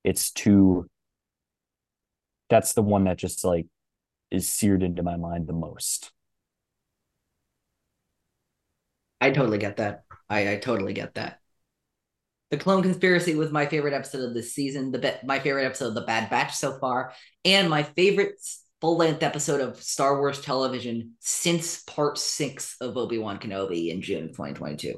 It's 0.04 0.30
too 0.30 0.88
that's 2.48 2.74
the 2.74 2.82
one 2.82 3.04
that 3.04 3.16
just 3.16 3.44
like 3.44 3.66
is 4.30 4.48
seared 4.48 4.82
into 4.82 5.02
my 5.02 5.16
mind 5.16 5.46
the 5.46 5.52
most. 5.52 6.11
I 9.22 9.30
totally 9.30 9.58
get 9.58 9.76
that. 9.76 10.02
I, 10.28 10.54
I 10.54 10.56
totally 10.56 10.94
get 10.94 11.14
that. 11.14 11.38
The 12.50 12.56
Clone 12.56 12.82
Conspiracy 12.82 13.36
was 13.36 13.52
my 13.52 13.66
favorite 13.66 13.94
episode 13.94 14.24
of 14.24 14.34
this 14.34 14.52
season. 14.52 14.90
The 14.90 14.98
be- 14.98 15.12
my 15.24 15.38
favorite 15.38 15.64
episode 15.64 15.86
of 15.86 15.94
The 15.94 16.00
Bad 16.00 16.28
Batch 16.28 16.56
so 16.56 16.76
far, 16.80 17.12
and 17.44 17.70
my 17.70 17.84
favorite 17.84 18.34
full 18.80 18.96
length 18.96 19.22
episode 19.22 19.60
of 19.60 19.80
Star 19.80 20.18
Wars 20.18 20.40
television 20.40 21.12
since 21.20 21.84
Part 21.84 22.18
Six 22.18 22.74
of 22.80 22.96
Obi 22.96 23.16
Wan 23.18 23.38
Kenobi 23.38 23.90
in 23.90 24.02
June 24.02 24.26
2022. 24.26 24.94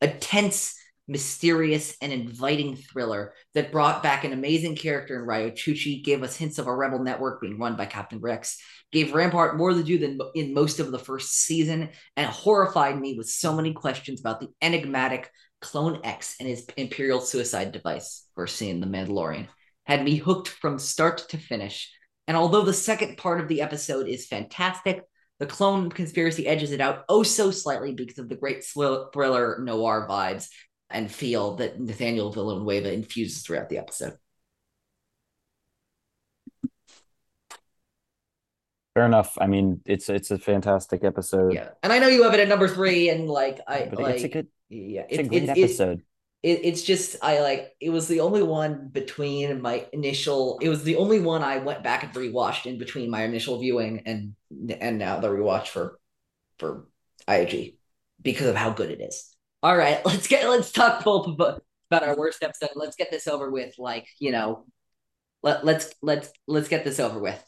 A 0.00 0.08
tense, 0.08 0.74
mysterious, 1.08 1.96
and 2.02 2.12
inviting 2.12 2.76
thriller 2.76 3.32
that 3.54 3.72
brought 3.72 4.02
back 4.02 4.24
an 4.24 4.32
amazing 4.32 4.76
character 4.76 5.18
in 5.18 5.26
Ryo 5.26 5.50
Chuchi, 5.50 6.04
gave 6.04 6.22
us 6.22 6.36
hints 6.36 6.58
of 6.58 6.66
a 6.66 6.74
rebel 6.74 7.02
network 7.02 7.40
being 7.40 7.58
run 7.58 7.76
by 7.76 7.86
Captain 7.86 8.20
Rex, 8.20 8.58
gave 8.92 9.14
Rampart 9.14 9.56
more 9.56 9.72
to 9.72 9.82
do 9.82 9.98
than 9.98 10.18
in 10.34 10.54
most 10.54 10.78
of 10.80 10.92
the 10.92 10.98
first 10.98 11.32
season, 11.32 11.88
and 12.16 12.26
horrified 12.26 13.00
me 13.00 13.14
with 13.16 13.28
so 13.28 13.54
many 13.54 13.72
questions 13.72 14.20
about 14.20 14.40
the 14.40 14.48
enigmatic 14.60 15.30
Clone 15.60 16.00
X 16.04 16.36
and 16.38 16.48
his 16.48 16.66
Imperial 16.76 17.20
suicide 17.20 17.72
device 17.72 18.26
we're 18.36 18.46
seeing 18.46 18.80
The 18.80 18.86
Mandalorian. 18.86 19.48
Had 19.86 20.04
me 20.04 20.16
hooked 20.16 20.48
from 20.48 20.78
start 20.78 21.28
to 21.30 21.38
finish. 21.38 21.90
And 22.26 22.36
although 22.36 22.62
the 22.62 22.74
second 22.74 23.16
part 23.16 23.40
of 23.40 23.48
the 23.48 23.62
episode 23.62 24.06
is 24.06 24.26
fantastic, 24.26 25.02
the 25.38 25.46
clone 25.46 25.88
conspiracy 25.88 26.46
edges 26.46 26.72
it 26.72 26.80
out 26.80 27.04
oh 27.08 27.22
so 27.22 27.50
slightly 27.50 27.92
because 27.92 28.18
of 28.18 28.28
the 28.28 28.36
great 28.36 28.64
thriller 28.64 29.58
noir 29.62 30.06
vibes 30.08 30.48
and 30.90 31.10
feel 31.10 31.56
that 31.56 31.80
Nathaniel 31.80 32.32
Villanueva 32.32 32.92
infuses 32.92 33.42
throughout 33.42 33.68
the 33.68 33.78
episode. 33.78 34.16
Fair 38.98 39.06
enough. 39.06 39.38
I 39.40 39.46
mean, 39.46 39.80
it's 39.84 40.08
it's 40.08 40.32
a 40.32 40.38
fantastic 40.38 41.04
episode. 41.04 41.52
Yeah, 41.52 41.68
and 41.84 41.92
I 41.92 42.00
know 42.00 42.08
you 42.08 42.24
have 42.24 42.34
it 42.34 42.40
at 42.40 42.48
number 42.48 42.66
three, 42.66 43.10
and 43.10 43.28
like 43.28 43.60
I 43.68 43.88
like 43.92 44.16
it's 44.16 44.24
a 44.24 44.28
good, 44.28 44.48
yeah, 44.68 45.04
it's, 45.08 45.18
a 45.20 45.22
great 45.22 45.48
episode. 45.48 46.02
It, 46.42 46.60
it's 46.64 46.82
just 46.82 47.16
I 47.22 47.40
like 47.40 47.76
it 47.80 47.90
was 47.90 48.08
the 48.08 48.20
only 48.20 48.42
one 48.42 48.88
between 48.88 49.62
my 49.62 49.86
initial. 49.92 50.58
It 50.60 50.68
was 50.68 50.82
the 50.82 50.96
only 50.96 51.20
one 51.20 51.44
I 51.44 51.58
went 51.58 51.84
back 51.84 52.02
and 52.02 52.12
rewatched 52.12 52.66
in 52.66 52.78
between 52.78 53.08
my 53.08 53.22
initial 53.22 53.60
viewing 53.60 54.02
and 54.04 54.34
and 54.80 54.98
now 54.98 55.20
the 55.20 55.28
rewatch 55.28 55.68
for 55.68 56.00
for 56.58 56.88
IAG 57.28 57.76
because 58.20 58.48
of 58.48 58.56
how 58.56 58.70
good 58.70 58.90
it 58.90 59.00
is. 59.00 59.32
All 59.62 59.76
right, 59.76 60.00
let's 60.06 60.26
get 60.26 60.48
let's 60.48 60.72
talk 60.72 61.04
both 61.04 61.28
about 61.28 61.62
our 61.90 62.16
worst 62.16 62.42
episode. 62.42 62.70
Let's 62.74 62.96
get 62.96 63.10
this 63.10 63.26
over 63.26 63.50
with. 63.50 63.74
Like 63.78 64.06
you 64.18 64.32
know, 64.32 64.66
let 65.42 65.64
let's 65.64 65.94
let's 66.02 66.30
let's 66.46 66.68
get 66.68 66.84
this 66.84 67.00
over 67.00 67.18
with. 67.18 67.42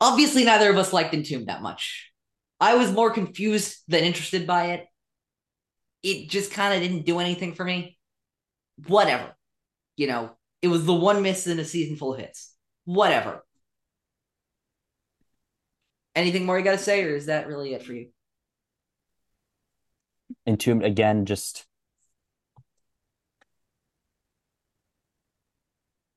Obviously, 0.00 0.44
neither 0.44 0.70
of 0.70 0.78
us 0.78 0.92
liked 0.92 1.12
Entombed 1.12 1.48
that 1.48 1.62
much. 1.62 2.10
I 2.58 2.74
was 2.76 2.92
more 2.92 3.10
confused 3.10 3.78
than 3.88 4.04
interested 4.04 4.46
by 4.46 4.72
it 4.72 4.86
it 6.02 6.28
just 6.28 6.52
kind 6.52 6.74
of 6.74 6.80
didn't 6.80 7.06
do 7.06 7.18
anything 7.18 7.54
for 7.54 7.64
me. 7.64 7.98
Whatever. 8.86 9.36
You 9.96 10.06
know, 10.06 10.30
it 10.62 10.68
was 10.68 10.84
the 10.86 10.94
one 10.94 11.22
miss 11.22 11.46
in 11.46 11.58
a 11.58 11.64
season 11.64 11.96
full 11.96 12.14
of 12.14 12.20
hits. 12.20 12.54
Whatever. 12.84 13.44
Anything 16.14 16.46
more 16.46 16.58
you 16.58 16.64
got 16.64 16.72
to 16.72 16.78
say, 16.78 17.04
or 17.04 17.14
is 17.14 17.26
that 17.26 17.46
really 17.46 17.74
it 17.74 17.82
for 17.82 17.92
you? 17.92 18.08
Entombed 20.46 20.84
again, 20.84 21.26
just 21.26 21.66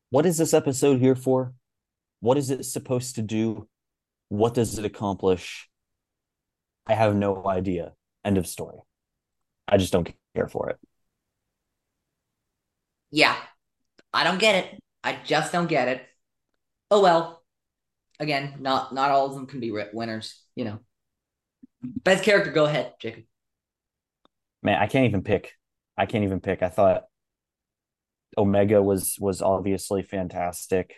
what 0.09 0.25
is 0.25 0.37
this 0.37 0.53
episode 0.53 0.99
here 0.99 1.15
for? 1.15 1.53
What 2.19 2.37
is 2.37 2.49
it 2.49 2.63
supposed 2.65 3.15
to 3.15 3.21
do? 3.21 3.67
What 4.29 4.53
does 4.53 4.77
it 4.77 4.85
accomplish? 4.85 5.69
I 6.87 6.93
have 6.93 7.15
no 7.15 7.47
idea. 7.47 7.93
End 8.23 8.37
of 8.37 8.47
story. 8.47 8.79
I 9.67 9.77
just 9.77 9.91
don't 9.91 10.11
care 10.35 10.47
for 10.47 10.69
it. 10.69 10.79
Yeah, 13.11 13.35
I 14.13 14.23
don't 14.23 14.39
get 14.39 14.63
it. 14.65 14.79
I 15.03 15.19
just 15.23 15.51
don't 15.51 15.67
get 15.67 15.87
it. 15.87 16.05
Oh 16.89 17.01
well. 17.01 17.43
Again, 18.19 18.57
not 18.59 18.93
not 18.93 19.11
all 19.11 19.25
of 19.27 19.35
them 19.35 19.47
can 19.47 19.59
be 19.59 19.71
winners. 19.71 20.41
You 20.55 20.65
know. 20.65 20.79
Best 21.83 22.23
character, 22.23 22.51
go 22.51 22.65
ahead, 22.65 22.93
Jacob. 22.99 23.25
Man, 24.63 24.81
I 24.81 24.87
can't 24.87 25.05
even 25.05 25.21
pick. 25.21 25.51
I 25.97 26.05
can't 26.05 26.23
even 26.23 26.39
pick. 26.39 26.63
I 26.63 26.69
thought 26.69 27.03
Omega 28.37 28.81
was 28.81 29.17
was 29.19 29.41
obviously 29.41 30.01
fantastic. 30.01 30.95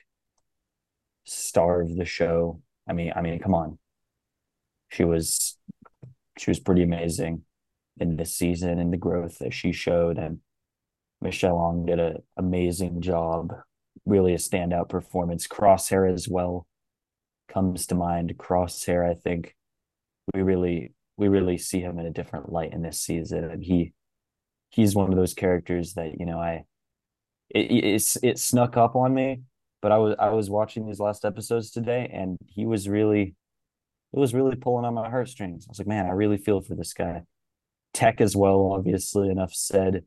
Star 1.26 1.82
of 1.82 1.96
the 1.96 2.06
show. 2.06 2.62
I 2.88 2.94
mean, 2.94 3.12
I 3.16 3.22
mean, 3.22 3.40
come 3.40 3.56
on. 3.56 3.80
She 4.90 5.04
was 5.04 5.58
she 6.38 6.52
was 6.52 6.60
pretty 6.60 6.84
amazing 6.84 7.44
in 8.00 8.18
this 8.18 8.36
season 8.36 8.80
and 8.80 8.92
the 8.94 8.98
growth 8.98 9.40
that 9.40 9.54
she 9.54 9.72
showed. 9.72 10.18
And 10.18 10.40
Michelle 11.22 11.60
Ang 11.60 11.86
did 11.86 12.00
an 12.00 12.18
amazing 12.38 13.02
job, 13.02 13.54
really 14.06 14.34
a 14.34 14.38
standout 14.38 14.90
performance. 14.90 15.48
Crosshair 15.48 16.12
as 16.12 16.28
well 16.28 16.68
comes 17.48 17.88
to 17.88 17.96
mind. 17.96 18.36
Crosshair, 18.38 19.10
I 19.10 19.16
think 19.16 19.56
we 20.34 20.42
really 20.42 20.94
we 21.18 21.28
really 21.28 21.58
see 21.58 21.80
him 21.80 22.00
in 22.00 22.06
a 22.06 22.12
different 22.12 22.52
light 22.52 22.74
in 22.74 22.82
this 22.82 23.00
season, 23.00 23.44
and 23.46 23.64
he 23.64 23.94
he's 24.70 24.96
one 24.96 25.12
of 25.12 25.18
those 25.18 25.34
characters 25.34 25.94
that 25.94 26.20
you 26.20 26.26
know 26.26 26.40
I 26.40 26.66
it 27.50 27.72
it's 27.72 28.18
it 28.24 28.40
snuck 28.40 28.78
up 28.78 28.96
on 28.96 29.14
me, 29.14 29.42
but 29.82 29.92
I 29.92 29.98
was 29.98 30.16
I 30.20 30.30
was 30.30 30.50
watching 30.50 30.86
these 30.86 31.00
last 31.00 31.26
episodes 31.26 31.72
today, 31.72 32.10
and 32.12 32.38
he 32.48 32.66
was 32.66 32.90
really 32.90 33.36
it 34.14 34.20
was 34.20 34.34
really 34.34 34.56
pulling 34.56 34.86
on 34.86 34.94
my 34.94 35.10
heartstrings. 35.10 35.66
I 35.68 35.72
was 35.72 35.80
like, 35.80 35.88
man, 35.88 36.06
I 36.06 36.12
really 36.12 36.38
feel 36.38 36.62
for 36.62 36.76
this 36.76 36.94
guy. 36.94 37.24
Tech 37.94 38.22
as 38.22 38.36
well, 38.36 38.72
obviously. 38.74 39.30
Enough 39.30 39.54
said. 39.54 40.04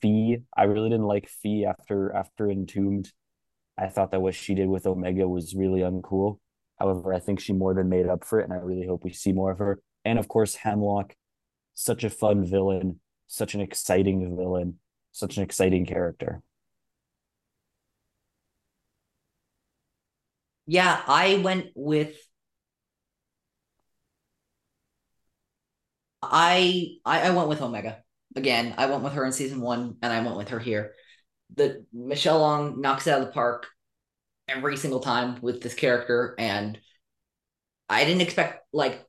Phee, 0.00 0.38
I 0.56 0.64
really 0.64 0.90
didn't 0.90 1.06
like 1.06 1.28
Phee 1.28 1.64
after 1.64 2.14
after 2.14 2.48
Entombed. 2.50 3.12
I 3.76 3.88
thought 3.88 4.10
that 4.12 4.22
what 4.22 4.34
she 4.34 4.54
did 4.54 4.68
with 4.68 4.86
Omega 4.86 5.28
was 5.28 5.54
really 5.54 5.80
uncool. 5.80 6.38
However, 6.78 7.12
I 7.12 7.18
think 7.18 7.40
she 7.40 7.52
more 7.52 7.74
than 7.74 7.88
made 7.88 8.06
up 8.06 8.24
for 8.24 8.40
it, 8.40 8.44
and 8.44 8.52
I 8.52 8.56
really 8.56 8.86
hope 8.86 9.04
we 9.04 9.12
see 9.12 9.32
more 9.32 9.50
of 9.50 9.58
her. 9.58 9.80
And 10.08 10.18
of 10.18 10.26
course, 10.26 10.54
Hemlock, 10.54 11.14
such 11.74 12.02
a 12.02 12.08
fun 12.08 12.42
villain, 12.42 12.98
such 13.26 13.54
an 13.54 13.60
exciting 13.60 14.34
villain, 14.34 14.78
such 15.12 15.36
an 15.36 15.42
exciting 15.42 15.84
character. 15.84 16.42
Yeah, 20.66 20.98
I 21.06 21.36
went 21.44 21.72
with 21.74 22.16
I, 26.22 26.96
I 27.04 27.28
I 27.28 27.30
went 27.30 27.50
with 27.50 27.60
Omega 27.60 28.02
again. 28.34 28.74
I 28.78 28.86
went 28.86 29.02
with 29.02 29.12
her 29.12 29.26
in 29.26 29.32
season 29.32 29.60
one, 29.60 29.96
and 30.00 30.10
I 30.10 30.22
went 30.22 30.38
with 30.38 30.48
her 30.48 30.58
here. 30.58 30.94
The 31.54 31.84
Michelle 31.92 32.44
Ang 32.46 32.80
knocks 32.80 33.06
out 33.06 33.20
of 33.20 33.26
the 33.26 33.32
park 33.32 33.66
every 34.48 34.78
single 34.78 35.00
time 35.00 35.38
with 35.42 35.60
this 35.62 35.74
character, 35.74 36.34
and 36.38 36.80
I 37.90 38.06
didn't 38.06 38.22
expect 38.22 38.64
like. 38.72 39.04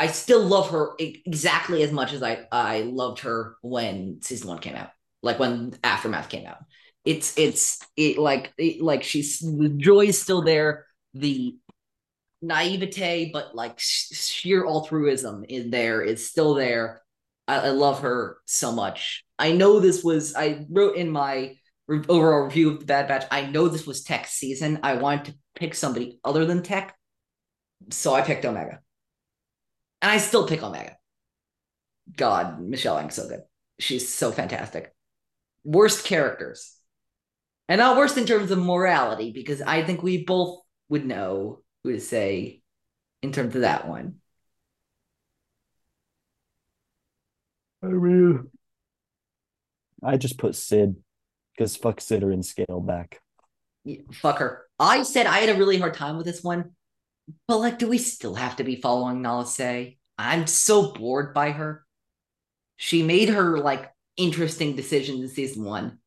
I 0.00 0.06
still 0.06 0.42
love 0.42 0.70
her 0.70 0.92
exactly 0.98 1.82
as 1.82 1.92
much 1.92 2.14
as 2.14 2.22
I 2.22 2.46
I 2.50 2.80
loved 2.82 3.20
her 3.20 3.56
when 3.60 4.22
season 4.22 4.48
one 4.48 4.58
came 4.58 4.74
out, 4.74 4.90
like 5.22 5.38
when 5.38 5.74
Aftermath 5.84 6.30
came 6.30 6.46
out. 6.46 6.58
It's 7.04 7.36
it's 7.38 7.80
it 7.96 8.16
like 8.16 8.52
it, 8.56 8.80
like 8.80 9.02
she's 9.02 9.40
the 9.40 9.68
joy 9.68 10.06
is 10.06 10.20
still 10.20 10.40
there. 10.40 10.86
The 11.12 11.54
naivete, 12.40 13.30
but 13.30 13.54
like 13.54 13.74
sheer 13.78 14.64
altruism 14.64 15.44
in 15.46 15.70
there 15.70 16.00
is 16.00 16.26
still 16.26 16.54
there. 16.54 17.02
I, 17.46 17.56
I 17.56 17.68
love 17.70 18.00
her 18.00 18.38
so 18.46 18.72
much. 18.72 19.24
I 19.38 19.52
know 19.52 19.80
this 19.80 20.02
was, 20.02 20.34
I 20.34 20.66
wrote 20.70 20.96
in 20.96 21.10
my 21.10 21.56
re- 21.86 22.04
overall 22.08 22.44
review 22.44 22.70
of 22.70 22.80
the 22.80 22.86
Bad 22.86 23.08
Batch, 23.08 23.26
I 23.30 23.46
know 23.46 23.68
this 23.68 23.86
was 23.86 24.02
Tech 24.02 24.26
season. 24.26 24.80
I 24.82 24.94
wanted 24.94 25.26
to 25.26 25.38
pick 25.56 25.74
somebody 25.74 26.20
other 26.24 26.46
than 26.46 26.62
Tech. 26.62 26.96
So 27.90 28.14
I 28.14 28.22
picked 28.22 28.44
Omega. 28.44 28.80
And 30.02 30.10
I 30.10 30.18
still 30.18 30.46
pick 30.46 30.62
Omega. 30.62 30.96
God, 32.16 32.60
Michelle 32.60 32.98
Ang's 32.98 33.14
so 33.14 33.28
good. 33.28 33.42
She's 33.78 34.12
so 34.12 34.32
fantastic. 34.32 34.92
Worst 35.64 36.04
characters. 36.04 36.76
And 37.68 37.78
not 37.78 37.96
worst 37.96 38.16
in 38.16 38.26
terms 38.26 38.50
of 38.50 38.58
morality, 38.58 39.30
because 39.32 39.62
I 39.62 39.84
think 39.84 40.02
we 40.02 40.24
both 40.24 40.60
would 40.88 41.06
know 41.06 41.60
who 41.84 41.92
to 41.92 42.00
say 42.00 42.62
in 43.22 43.32
terms 43.32 43.54
of 43.54 43.60
that 43.60 43.86
one. 43.86 44.16
I 47.82 47.86
mean, 47.86 48.50
I 50.02 50.16
just 50.16 50.38
put 50.38 50.54
Sid 50.54 50.96
because 51.56 51.76
fuck 51.76 52.00
Sid 52.00 52.22
or 52.22 52.32
in 52.32 52.42
scale 52.42 52.80
back. 52.80 53.20
Yeah, 53.84 54.00
fuck 54.12 54.38
her. 54.38 54.66
I 54.78 55.02
said 55.02 55.26
I 55.26 55.38
had 55.38 55.50
a 55.50 55.58
really 55.58 55.78
hard 55.78 55.94
time 55.94 56.16
with 56.16 56.26
this 56.26 56.42
one, 56.42 56.72
but 57.46 57.58
like, 57.58 57.78
do 57.78 57.88
we 57.88 57.98
still 57.98 58.34
have 58.34 58.56
to 58.56 58.64
be 58.64 58.80
following 58.80 59.22
Nala 59.22 59.46
Se? 59.46 59.98
I'm 60.18 60.46
so 60.46 60.92
bored 60.92 61.34
by 61.34 61.50
her. 61.50 61.84
She 62.76 63.02
made 63.02 63.28
her 63.28 63.58
like 63.58 63.90
interesting 64.16 64.76
decisions 64.76 65.20
in 65.20 65.28
season 65.28 65.64
one, 65.64 65.98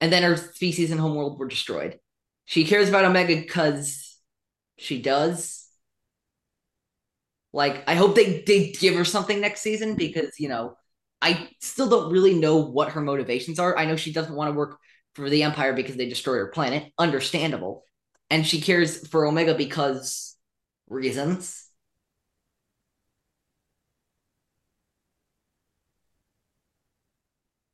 and 0.00 0.12
then 0.12 0.22
her 0.22 0.36
species 0.36 0.90
and 0.90 1.00
homeworld 1.00 1.38
were 1.38 1.48
destroyed. 1.48 1.98
She 2.44 2.64
cares 2.64 2.88
about 2.88 3.04
Omega 3.04 3.36
because 3.36 4.16
she 4.78 5.02
does. 5.02 5.66
Like, 7.52 7.82
I 7.88 7.94
hope 7.94 8.14
they, 8.14 8.42
they 8.46 8.72
give 8.72 8.94
her 8.94 9.04
something 9.04 9.40
next 9.40 9.62
season 9.62 9.94
because, 9.94 10.38
you 10.38 10.48
know, 10.48 10.76
I 11.20 11.48
still 11.60 11.88
don't 11.88 12.12
really 12.12 12.34
know 12.34 12.58
what 12.58 12.90
her 12.90 13.00
motivations 13.00 13.58
are. 13.58 13.76
I 13.76 13.86
know 13.86 13.96
she 13.96 14.12
doesn't 14.12 14.34
want 14.34 14.48
to 14.48 14.56
work 14.56 14.78
for 15.14 15.28
the 15.28 15.42
Empire 15.42 15.72
because 15.72 15.96
they 15.96 16.08
destroyed 16.08 16.38
her 16.38 16.48
planet. 16.48 16.92
Understandable. 16.98 17.84
And 18.30 18.46
she 18.46 18.60
cares 18.60 19.06
for 19.08 19.26
Omega 19.26 19.54
because 19.54 20.27
reasons. 20.88 21.68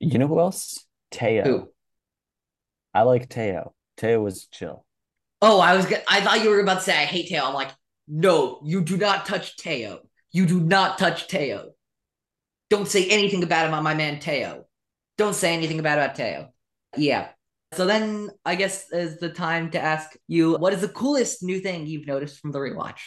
You 0.00 0.18
know 0.18 0.26
who 0.26 0.38
else? 0.38 0.84
Teo. 1.10 1.44
Who? 1.44 1.68
I 2.92 3.02
like 3.02 3.28
Teo. 3.28 3.74
Teo 3.96 4.22
was 4.22 4.46
chill. 4.46 4.84
Oh, 5.40 5.60
I 5.60 5.76
was. 5.76 5.86
I 6.08 6.20
thought 6.20 6.42
you 6.42 6.50
were 6.50 6.60
about 6.60 6.76
to 6.76 6.80
say 6.82 6.92
I 6.92 7.06
hate 7.06 7.28
Teo. 7.28 7.44
I'm 7.44 7.54
like, 7.54 7.70
no, 8.06 8.60
you 8.64 8.82
do 8.82 8.96
not 8.96 9.26
touch 9.26 9.56
Teo. 9.56 10.00
You 10.32 10.46
do 10.46 10.60
not 10.60 10.98
touch 10.98 11.28
Teo. 11.28 11.70
Don't 12.70 12.88
say 12.88 13.08
anything 13.08 13.42
about 13.42 13.66
him 13.66 13.74
on 13.74 13.84
my 13.84 13.94
man 13.94 14.20
Teo. 14.20 14.64
Don't 15.16 15.34
say 15.34 15.54
anything 15.54 15.78
about 15.78 15.98
about 15.98 16.16
Teo. 16.16 16.52
Yeah, 16.96 17.28
So 17.74 17.86
then 17.86 18.30
I 18.44 18.54
guess 18.54 18.90
is 18.92 19.18
the 19.18 19.28
time 19.28 19.70
to 19.72 19.80
ask 19.80 20.16
you 20.28 20.56
what 20.56 20.72
is 20.72 20.80
the 20.80 20.88
coolest 20.88 21.42
new 21.42 21.60
thing 21.60 21.86
you've 21.86 22.06
noticed 22.06 22.40
from 22.40 22.52
the 22.52 22.58
rewatch? 22.58 23.00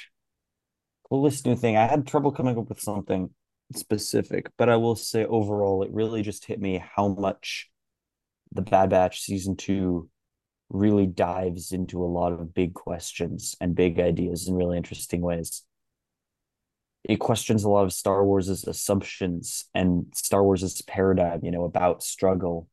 Coolest 1.10 1.46
new 1.46 1.56
thing. 1.56 1.78
I 1.78 1.88
had 1.88 2.06
trouble 2.06 2.32
coming 2.32 2.58
up 2.58 2.68
with 2.68 2.82
something 2.82 3.30
specific, 3.76 4.50
but 4.58 4.70
I 4.70 4.76
will 4.76 4.96
say 4.96 5.26
overall, 5.26 5.84
it 5.84 5.92
really 5.92 6.22
just 6.22 6.46
hit 6.46 6.60
me 6.60 6.84
how 6.96 7.08
much 7.08 7.70
the 8.52 8.62
Bad 8.62 8.90
Batch 8.90 9.22
season 9.22 9.56
two 9.56 10.10
really 10.70 11.08
dives 11.08 11.72
into 11.72 12.04
a 12.04 12.06
lot 12.06 12.34
of 12.34 12.54
big 12.54 12.74
questions 12.74 13.56
and 13.62 13.76
big 13.76 14.00
ideas 14.00 14.48
in 14.48 14.56
really 14.56 14.78
interesting 14.78 15.22
ways. 15.22 15.64
It 17.06 17.18
questions 17.18 17.64
a 17.64 17.70
lot 17.70 17.86
of 17.86 17.94
Star 17.94 18.26
Wars's 18.26 18.66
assumptions 18.66 19.66
and 19.74 20.08
Star 20.14 20.44
Wars's 20.44 20.82
paradigm, 20.82 21.40
you 21.44 21.52
know, 21.52 21.64
about 21.64 22.04
struggle, 22.04 22.68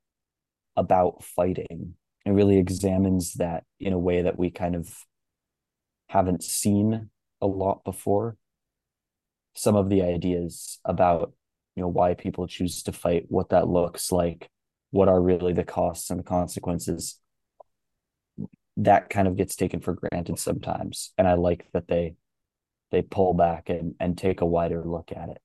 about 0.77 1.23
fighting, 1.23 1.95
It 2.25 2.31
really 2.31 2.59
examines 2.59 3.35
that 3.35 3.65
in 3.79 3.93
a 3.93 3.99
way 3.99 4.23
that 4.23 4.39
we 4.39 4.51
kind 4.51 4.75
of 4.75 5.05
haven't 6.09 6.43
seen 6.43 7.11
a 7.41 7.47
lot 7.47 7.85
before. 7.85 8.37
Some 9.55 9.77
of 9.77 9.89
the 9.89 10.03
ideas 10.03 10.81
about, 10.85 11.33
you 11.77 11.83
know, 11.83 11.89
why 11.89 12.15
people 12.15 12.47
choose 12.47 12.83
to 12.85 12.93
fight, 12.93 13.27
what 13.29 13.51
that 13.51 13.69
looks 13.69 14.11
like, 14.11 14.49
what 14.91 15.09
are 15.09 15.21
really 15.21 15.53
the 15.53 15.65
costs 15.65 16.11
and 16.11 16.21
the 16.21 16.25
consequences 16.25 17.21
that 18.77 19.09
kind 19.11 19.29
of 19.29 19.37
gets 19.37 19.55
taken 19.57 19.81
for 19.81 19.95
granted 19.95 20.39
sometimes. 20.39 21.13
And 21.17 21.29
i 21.29 21.35
like 21.35 21.67
that 21.73 21.89
they 21.89 22.17
they 22.91 23.03
pull 23.03 23.35
back 23.35 23.69
and 23.69 23.95
and 24.01 24.17
take 24.17 24.41
a 24.41 24.47
wider 24.47 24.83
look 24.85 25.11
at 25.15 25.29
it 25.29 25.39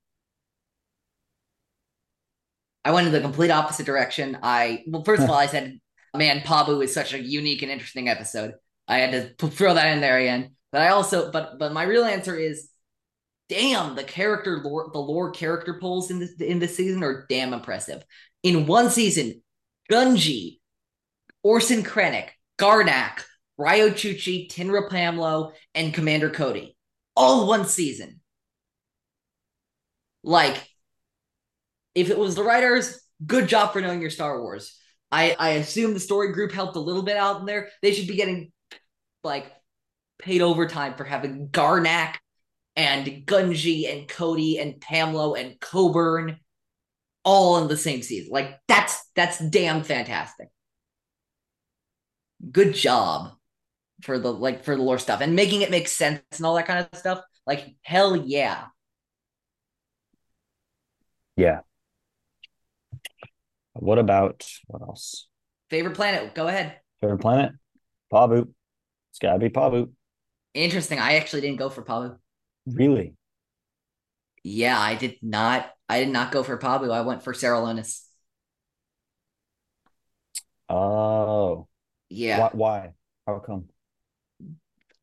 i 2.86 2.92
went 2.92 3.08
in 3.08 3.14
the 3.14 3.22
complete 3.22 3.52
opposite 3.52 3.86
direction 3.86 4.38
i 4.44 4.84
well 4.88 5.04
first 5.04 5.24
of 5.24 5.30
all 5.30 5.36
i 5.36 5.46
said 5.46 5.80
man 6.16 6.42
pabu 6.42 6.84
is 6.84 6.94
such 6.94 7.14
a 7.14 7.20
unique 7.20 7.62
and 7.62 7.72
interesting 7.72 8.10
episode 8.10 8.54
i 8.88 8.98
had 8.98 9.38
to 9.38 9.48
throw 9.48 9.74
that 9.74 9.94
in 9.94 10.02
there 10.02 10.18
again 10.18 10.56
but 10.72 10.82
i 10.82 10.90
also 10.90 11.32
but 11.32 11.60
but 11.60 11.74
my 11.74 11.84
real 11.84 12.06
answer 12.06 12.36
is 12.36 12.70
damn 13.48 13.96
the 13.96 14.04
character 14.04 14.62
lore 14.64 14.90
the 14.94 15.00
lore 15.00 15.32
character 15.32 15.76
pulls 15.80 16.12
in 16.12 16.20
this 16.20 16.34
in 16.40 16.60
this 16.60 16.76
season 16.76 17.04
are 17.04 17.26
damn 17.30 17.54
impressive 17.54 18.04
in 18.44 18.66
one 18.66 18.90
season 18.90 19.42
gungi 19.92 20.60
orson 21.44 21.84
krennic 21.84 22.30
Garnak, 22.60 23.24
Ryo 23.58 23.90
Chuchi, 23.90 24.52
Tynnra 24.52 24.90
Pamlo, 24.90 25.54
and 25.74 25.94
Commander 25.94 26.30
Cody. 26.30 26.76
All 27.16 27.48
one 27.48 27.66
season. 27.66 28.20
Like, 30.24 30.69
if 32.00 32.10
it 32.10 32.18
was 32.18 32.36
the 32.36 32.44
writers, 32.44 33.00
good 33.26 33.48
job 33.48 33.74
for 33.74 33.82
knowing 33.82 34.02
your 34.02 34.10
Star 34.10 34.42
Wars. 34.42 34.78
I, 35.12 35.36
I 35.40 35.50
assume 35.52 35.94
the 35.94 36.00
story 36.00 36.34
group 36.34 36.52
helped 36.52 36.76
a 36.76 36.82
little 36.82 37.02
bit 37.04 37.18
out 37.18 37.40
in 37.40 37.46
there. 37.46 37.70
They 37.82 37.94
should 37.94 38.08
be 38.08 38.16
getting 38.16 38.52
like 39.24 39.52
paid 40.20 40.42
overtime 40.42 40.96
for 40.96 41.04
having 41.04 41.50
Garnak 41.50 42.16
and 42.76 43.06
Gungi 43.26 43.92
and 43.92 44.08
Cody 44.08 44.60
and 44.60 44.76
Pamlo 44.80 45.40
and 45.40 45.60
Coburn 45.60 46.38
all 47.24 47.62
in 47.62 47.68
the 47.68 47.78
same 47.78 48.02
season. 48.02 48.32
Like 48.32 48.60
that's 48.68 49.04
that's 49.16 49.40
damn 49.40 49.84
fantastic 49.84 50.50
good 52.52 52.74
job 52.74 53.34
for 54.02 54.18
the 54.18 54.32
like 54.32 54.64
for 54.64 54.76
the 54.76 54.82
lore 54.82 55.00
stuff 55.00 55.22
and 55.22 55.36
making 55.36 55.62
it 55.62 55.72
make 55.72 55.88
sense 55.88 56.22
and 56.38 56.46
all 56.46 56.56
that 56.56 56.68
kind 56.68 56.88
of 56.92 57.00
stuff. 57.00 57.22
Like 57.46 57.76
hell 57.82 58.16
yeah. 58.16 58.66
Yeah. 61.36 61.62
What 63.80 63.98
about 63.98 64.46
what 64.68 64.82
else? 64.82 65.28
Favorite 65.70 65.96
planet? 65.96 66.36
Go 66.36 66.48
ahead. 66.48 66.76
Favorite 67.00 67.20
planet? 67.20 67.54
Pabu. 68.12 68.50
It's 69.12 69.20
gotta 69.20 69.40
be 69.40 69.50
Pabu. 69.50 69.92
Interesting. 70.54 71.00
I 71.00 71.16
actually 71.16 71.42
didn't 71.42 71.60
go 71.60 71.70
for 71.70 71.84
Pabu. 71.84 72.18
Really? 72.66 73.14
Yeah, 74.44 74.78
I 74.78 74.96
did 74.96 75.18
not. 75.22 75.70
I 75.88 76.00
did 76.00 76.10
not 76.10 76.32
go 76.32 76.44
for 76.44 76.58
Pabu. 76.58 76.92
I 76.92 77.02
went 77.02 77.24
for 77.24 77.34
Sarallonis. 77.34 78.02
Oh. 80.68 81.68
Yeah. 82.10 82.40
Why? 82.40 82.50
why? 82.54 82.94
How 83.26 83.40
come? 83.40 83.70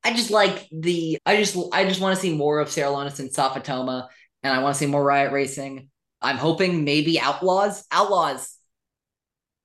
I 0.05 0.13
just 0.13 0.31
like 0.31 0.69
the. 0.71 1.19
I 1.25 1.37
just. 1.37 1.57
I 1.73 1.85
just 1.85 2.01
want 2.01 2.15
to 2.15 2.21
see 2.21 2.37
more 2.37 2.61
of 2.61 2.69
Sarallonis 2.69 3.21
and 3.21 3.33
Sa 3.33 3.55
Fatoma, 3.55 4.09
and 4.43 4.53
I 4.53 4.63
want 4.63 4.75
to 4.75 4.79
see 4.79 4.87
more 4.87 5.03
Riot 5.03 5.33
Racing. 5.33 5.89
I'm 6.21 6.37
hoping 6.37 6.85
maybe 6.85 7.19
Outlaws. 7.19 7.85
Outlaws. 7.91 8.56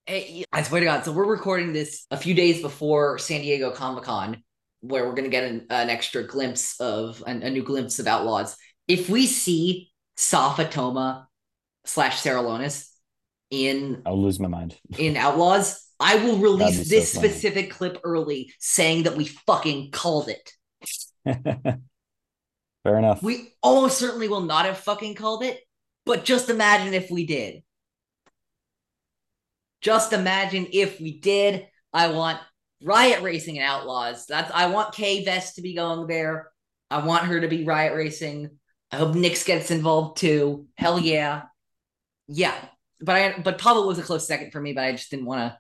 Eh, 0.08 0.14
hey, 0.14 0.46
I 0.52 0.64
swear 0.64 0.82
to 0.82 0.86
God. 0.86 1.06
So 1.06 1.12
we're 1.12 1.26
recording 1.26 1.74
this 1.74 2.06
a 2.10 2.18
few 2.18 2.34
days 2.34 2.62
before 2.62 3.18
San 3.18 3.42
Diego 3.42 3.72
Comic 3.72 4.04
Con, 4.04 4.44
where 4.82 5.06
we're 5.08 5.14
gonna 5.14 5.30
get 5.30 5.44
an, 5.44 5.68
an 5.70 5.90
extra 5.90 6.24
glimpse 6.24 6.80
of 6.80 7.24
an, 7.28 7.44
a 7.44 7.50
new 7.50 7.64
glimpse 7.64 8.00
of 8.00 8.08
Outlaws. 8.08 8.58
If 8.88 9.10
we 9.10 9.28
see 9.28 9.92
Sa 10.18 10.54
Fatoma 10.56 11.28
slash 11.86 12.22
Sarallonis 12.22 12.90
in, 13.52 14.02
I'll 14.06 14.22
lose 14.22 14.40
my 14.40 14.48
mind. 14.48 14.78
in 14.98 15.18
Outlaws, 15.18 15.88
I 16.00 16.16
will 16.16 16.38
release 16.38 16.90
this 16.90 17.14
so 17.14 17.20
specific 17.20 17.70
clip 17.70 18.00
early 18.04 18.54
saying 18.60 19.04
that 19.04 19.16
we 19.16 19.26
fucking 19.26 19.92
called 19.92 20.30
it. 20.30 20.52
Fair 22.84 22.98
enough. 22.98 23.22
We 23.22 23.54
almost 23.62 24.00
certainly 24.00 24.28
will 24.28 24.42
not 24.42 24.66
have 24.66 24.80
fucking 24.80 25.14
called 25.14 25.44
it, 25.44 25.60
but 26.08 26.26
just 26.26 26.50
imagine 26.50 26.96
if 26.96 27.12
we 27.12 27.28
did. 27.28 27.62
Just 29.82 30.14
imagine 30.14 30.68
if 30.72 31.00
we 31.00 31.20
did. 31.20 31.68
I 31.94 32.10
want 32.10 32.40
Riot 32.84 33.22
Racing 33.22 33.58
and 33.58 33.68
Outlaws. 33.68 34.26
That's 34.28 34.52
I 34.54 34.68
want 34.68 34.94
Kay 34.94 35.26
Vess 35.26 35.56
to 35.56 35.62
be 35.62 35.76
going 35.76 36.08
there. 36.08 36.52
I 36.90 37.06
want 37.06 37.26
her 37.26 37.42
to 37.42 37.48
be 37.48 37.64
Riot 37.64 37.96
Racing. 37.96 38.50
I 38.92 38.98
hope 38.98 39.16
Nix 39.16 39.44
gets 39.44 39.72
involved 39.72 40.18
too. 40.18 40.68
Hell 40.76 41.00
yeah. 41.00 41.44
Yeah. 42.28 42.56
But 43.00 43.16
I 43.16 43.40
but 43.40 43.58
Pabu 43.58 43.86
was 43.86 44.00
a 44.00 44.04
close 44.04 44.28
second 44.28 44.52
for 44.52 44.62
me, 44.62 44.74
but 44.74 44.84
I 44.84 44.92
just 44.92 45.10
didn't 45.10 45.26
want 45.26 45.40
to 45.40 45.58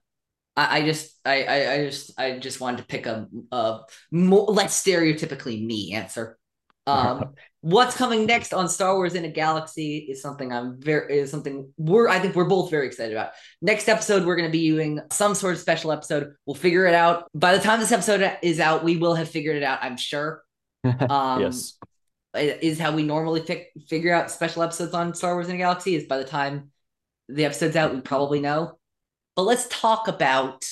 I, 0.55 0.79
I 0.79 0.85
just 0.85 1.15
I, 1.25 1.43
I, 1.43 1.73
I 1.73 1.85
just 1.85 2.19
I 2.19 2.39
just 2.39 2.59
wanted 2.59 2.77
to 2.77 2.85
pick 2.85 3.05
a, 3.05 3.27
a 3.51 3.81
more 4.11 4.45
less 4.45 4.83
stereotypically 4.83 5.65
me 5.65 5.93
answer. 5.93 6.37
Um, 6.87 7.35
what's 7.61 7.95
coming 7.95 8.25
next 8.25 8.53
on 8.53 8.67
Star 8.67 8.95
Wars 8.95 9.13
in 9.13 9.25
a 9.25 9.29
Galaxy 9.29 9.97
is 9.97 10.21
something 10.21 10.51
I'm 10.51 10.81
very 10.81 11.19
is 11.19 11.31
something 11.31 11.71
we're 11.77 12.07
I 12.07 12.19
think 12.19 12.35
we're 12.35 12.45
both 12.45 12.71
very 12.71 12.87
excited 12.87 13.13
about. 13.13 13.31
Next 13.61 13.87
episode 13.87 14.25
we're 14.25 14.35
going 14.35 14.49
to 14.49 14.51
be 14.51 14.67
doing 14.69 14.99
some 15.11 15.35
sort 15.35 15.53
of 15.53 15.61
special 15.61 15.91
episode. 15.91 16.33
We'll 16.45 16.55
figure 16.55 16.85
it 16.87 16.95
out. 16.95 17.29
By 17.33 17.55
the 17.55 17.63
time 17.63 17.79
this 17.79 17.91
episode 17.91 18.37
is 18.41 18.59
out, 18.59 18.83
we 18.83 18.97
will 18.97 19.15
have 19.15 19.29
figured 19.29 19.57
it 19.57 19.63
out. 19.63 19.79
I'm 19.81 19.97
sure. 19.97 20.43
Um, 21.09 21.41
yes, 21.41 21.77
is 22.33 22.79
how 22.79 22.91
we 22.91 23.03
normally 23.03 23.41
fi- 23.41 23.67
figure 23.87 24.13
out 24.13 24.31
special 24.31 24.63
episodes 24.63 24.93
on 24.93 25.13
Star 25.13 25.35
Wars 25.35 25.47
in 25.47 25.55
a 25.55 25.57
Galaxy. 25.59 25.95
Is 25.95 26.05
by 26.05 26.17
the 26.17 26.23
time 26.23 26.71
the 27.27 27.45
episode's 27.45 27.75
out, 27.75 27.93
we 27.93 28.01
probably 28.01 28.39
know. 28.39 28.79
But 29.35 29.43
let's 29.43 29.67
talk 29.67 30.07
about 30.07 30.65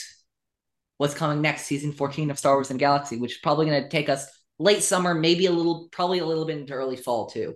what's 0.98 1.14
coming 1.14 1.42
next, 1.42 1.64
season 1.64 1.92
14 1.92 2.32
of 2.32 2.40
Star 2.40 2.56
Wars 2.56 2.72
and 2.72 2.80
Galaxy, 2.80 3.18
which 3.18 3.34
is 3.34 3.38
probably 3.38 3.68
going 3.68 3.84
to 3.84 3.90
take 3.90 4.10
us 4.10 4.28
late 4.60 4.84
summer, 4.84 5.14
maybe 5.14 5.48
a 5.48 5.52
little, 5.52 5.88
probably 5.92 6.20
a 6.20 6.26
little 6.26 6.46
bit 6.46 6.58
into 6.58 6.74
early 6.74 6.98
fall 6.98 7.28
too. 7.28 7.56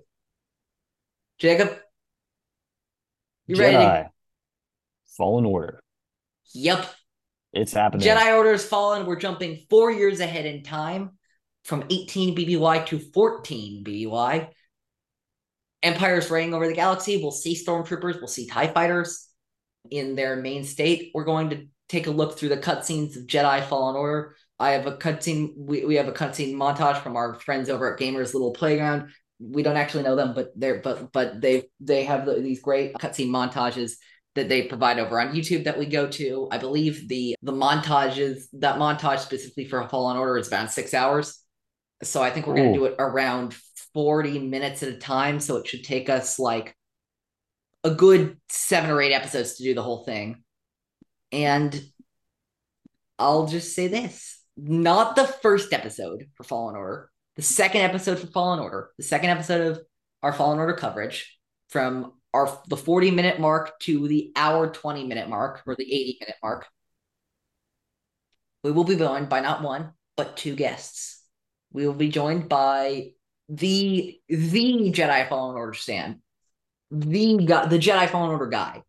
Jacob, 1.38 1.78
you 3.46 3.56
Jedi. 3.56 3.60
ready? 3.60 3.76
To... 3.76 4.12
Fallen 5.18 5.46
Order. 5.46 5.84
Yep. 6.54 6.86
It's 7.52 7.74
happening. 7.74 8.08
Jedi 8.08 8.36
Order 8.36 8.54
is 8.54 8.66
fallen. 8.66 9.06
We're 9.06 9.20
jumping 9.20 9.66
four 9.70 9.92
years 9.92 10.20
ahead 10.20 10.46
in 10.46 10.64
time 10.64 11.12
from 11.66 11.84
18 11.90 12.36
BBY 12.36 12.86
to 12.88 13.00
14 13.00 13.84
BBY. 13.84 14.50
Empire's 15.84 16.32
reigning 16.32 16.54
over 16.54 16.68
the 16.68 16.74
galaxy. 16.74 17.18
We'll 17.18 17.32
see 17.32 17.56
stormtroopers. 17.56 18.16
We'll 18.16 18.28
see 18.28 18.48
TIE 18.48 18.68
fighters 18.68 19.28
in 19.92 20.16
their 20.16 20.38
main 20.38 20.64
state. 20.64 21.12
We're 21.14 21.26
going 21.26 21.50
to 21.50 21.68
take 21.90 22.08
a 22.08 22.12
look 22.12 22.38
through 22.38 22.50
the 22.50 22.58
cutscenes 22.58 23.18
of 23.18 23.28
Jedi 23.28 23.64
Fallen 23.68 23.96
Order. 23.96 24.36
I 24.64 24.72
have 24.72 24.88
a 24.88 24.94
cutscene. 24.94 25.52
We, 25.58 25.84
we 25.84 25.96
have 25.96 26.08
a 26.08 26.14
cutscene 26.14 26.54
montage 26.54 27.04
from 27.04 27.18
our 27.18 27.34
friends 27.34 27.70
over 27.70 27.94
at 27.94 28.00
Gamers 28.00 28.34
Little 28.34 28.54
Playground. 28.54 29.10
We 29.38 29.62
don't 29.62 29.76
actually 29.76 30.04
know 30.04 30.16
them, 30.16 30.34
but 30.34 30.54
they're 30.56 30.80
but 30.80 31.12
but 31.12 31.42
they 31.42 31.64
they 31.82 32.06
have 32.06 32.26
the, 32.26 32.36
these 32.36 32.62
great 32.62 32.94
cutscene 32.94 33.28
montages 33.28 33.96
that 34.36 34.48
they 34.48 34.62
provide 34.64 35.00
over 35.00 35.20
on 35.20 35.36
YouTube 35.36 35.66
that 35.66 35.78
we 35.78 35.86
go 35.86 36.08
to. 36.08 36.48
I 36.50 36.60
believe 36.60 37.10
the 37.10 37.36
the 37.42 37.52
montages 37.52 38.44
that 38.54 38.78
montage 38.78 39.20
specifically 39.20 39.66
for 39.66 39.86
Fallen 39.90 40.16
Order 40.16 40.38
is 40.38 40.50
around 40.50 40.70
six 40.70 40.94
hours. 40.94 41.44
So 42.02 42.24
I 42.24 42.30
think 42.30 42.48
we're 42.48 42.56
going 42.56 42.72
to 42.72 42.80
do 42.80 42.86
it 42.86 42.96
around 43.00 43.56
40 43.94 44.40
minutes 44.40 44.82
at 44.82 44.90
a 44.90 44.98
time. 44.98 45.42
So 45.42 45.58
it 45.58 45.68
should 45.68 45.84
take 45.84 46.08
us 46.08 46.40
like 46.40 46.74
a 47.84 47.92
good 47.92 48.38
seven 48.48 48.92
or 48.92 49.02
eight 49.02 49.14
episodes 49.14 49.56
to 49.56 49.64
do 49.64 49.74
the 49.74 49.84
whole 49.84 50.06
thing. 50.06 50.42
And 51.34 51.82
I'll 53.20 53.48
just 53.48 53.76
say 53.76 53.88
this 53.88 54.43
not 54.58 55.16
the 55.16 55.26
first 55.26 55.74
episode 55.74 56.28
for 56.36 56.44
Fallen 56.44 56.76
Order, 56.76 57.10
the 57.36 57.42
second 57.42 57.82
episode 57.82 58.20
for 58.20 58.28
Fallen 58.28 58.60
Order, 58.60 58.92
the 58.98 59.04
second 59.04 59.30
episode 59.30 59.72
of 59.72 59.82
our 60.22 60.34
Fallen 60.34 60.60
Order 60.60 60.74
coverage 60.74 61.38
from 61.70 62.14
our 62.34 62.60
the 62.68 62.78
40 62.78 63.12
minute 63.12 63.40
mark 63.40 63.80
to 63.82 64.08
the 64.08 64.32
hour 64.36 64.72
20 64.72 65.06
minute 65.06 65.30
mark 65.30 65.62
or 65.66 65.76
the 65.76 65.84
80 65.84 66.18
minute 66.20 66.36
mark 66.42 66.68
we 68.64 68.72
will 68.72 68.86
be 68.86 68.96
joined 68.96 69.30
by 69.30 69.42
not 69.42 69.62
one, 69.62 69.92
but 70.16 70.38
two 70.38 70.56
guests. 70.56 71.22
We 71.72 71.86
will 71.86 71.94
be 71.94 72.10
joined 72.10 72.48
by 72.48 73.12
the 73.50 74.20
the 74.30 74.92
Jedi 74.92 75.28
Fallen 75.28 75.56
Order 75.56 75.74
stand, 75.74 76.20
the 76.90 77.38
the 77.38 77.80
Jedi 77.80 78.08
Fallen 78.10 78.32
Order 78.32 78.48
guy, 78.48 78.84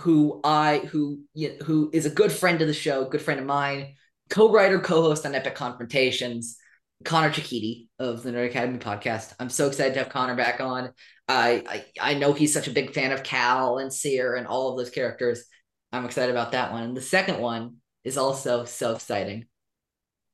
who 0.00 0.40
I 0.44 0.78
who 0.78 1.22
who 1.64 1.90
is 1.92 2.04
a 2.06 2.10
good 2.10 2.32
friend 2.32 2.60
of 2.60 2.68
the 2.68 2.74
show, 2.74 3.08
good 3.08 3.22
friend 3.22 3.40
of 3.40 3.46
mine, 3.46 3.94
co-writer, 4.28 4.80
co-host 4.80 5.26
on 5.26 5.34
Epic 5.34 5.54
Confrontations, 5.54 6.58
Connor 7.04 7.30
Chikiti 7.30 7.86
of 7.98 8.22
the 8.22 8.30
Nerd 8.30 8.46
Academy 8.46 8.78
podcast. 8.78 9.34
I'm 9.38 9.50
so 9.50 9.68
excited 9.68 9.94
to 9.94 10.00
have 10.00 10.08
Connor 10.08 10.36
back 10.36 10.60
on. 10.60 10.92
I, 11.28 11.62
I 12.00 12.12
I 12.12 12.14
know 12.14 12.32
he's 12.32 12.52
such 12.52 12.68
a 12.68 12.72
big 12.72 12.92
fan 12.92 13.12
of 13.12 13.22
Cal 13.22 13.78
and 13.78 13.92
Cere 13.92 14.34
and 14.34 14.46
all 14.46 14.70
of 14.70 14.78
those 14.78 14.90
characters. 14.90 15.44
I'm 15.92 16.04
excited 16.04 16.30
about 16.30 16.52
that 16.52 16.72
one. 16.72 16.82
And 16.82 16.96
the 16.96 17.02
second 17.02 17.38
one 17.38 17.76
is 18.04 18.18
also 18.18 18.64
so 18.64 18.94
exciting. 18.94 19.46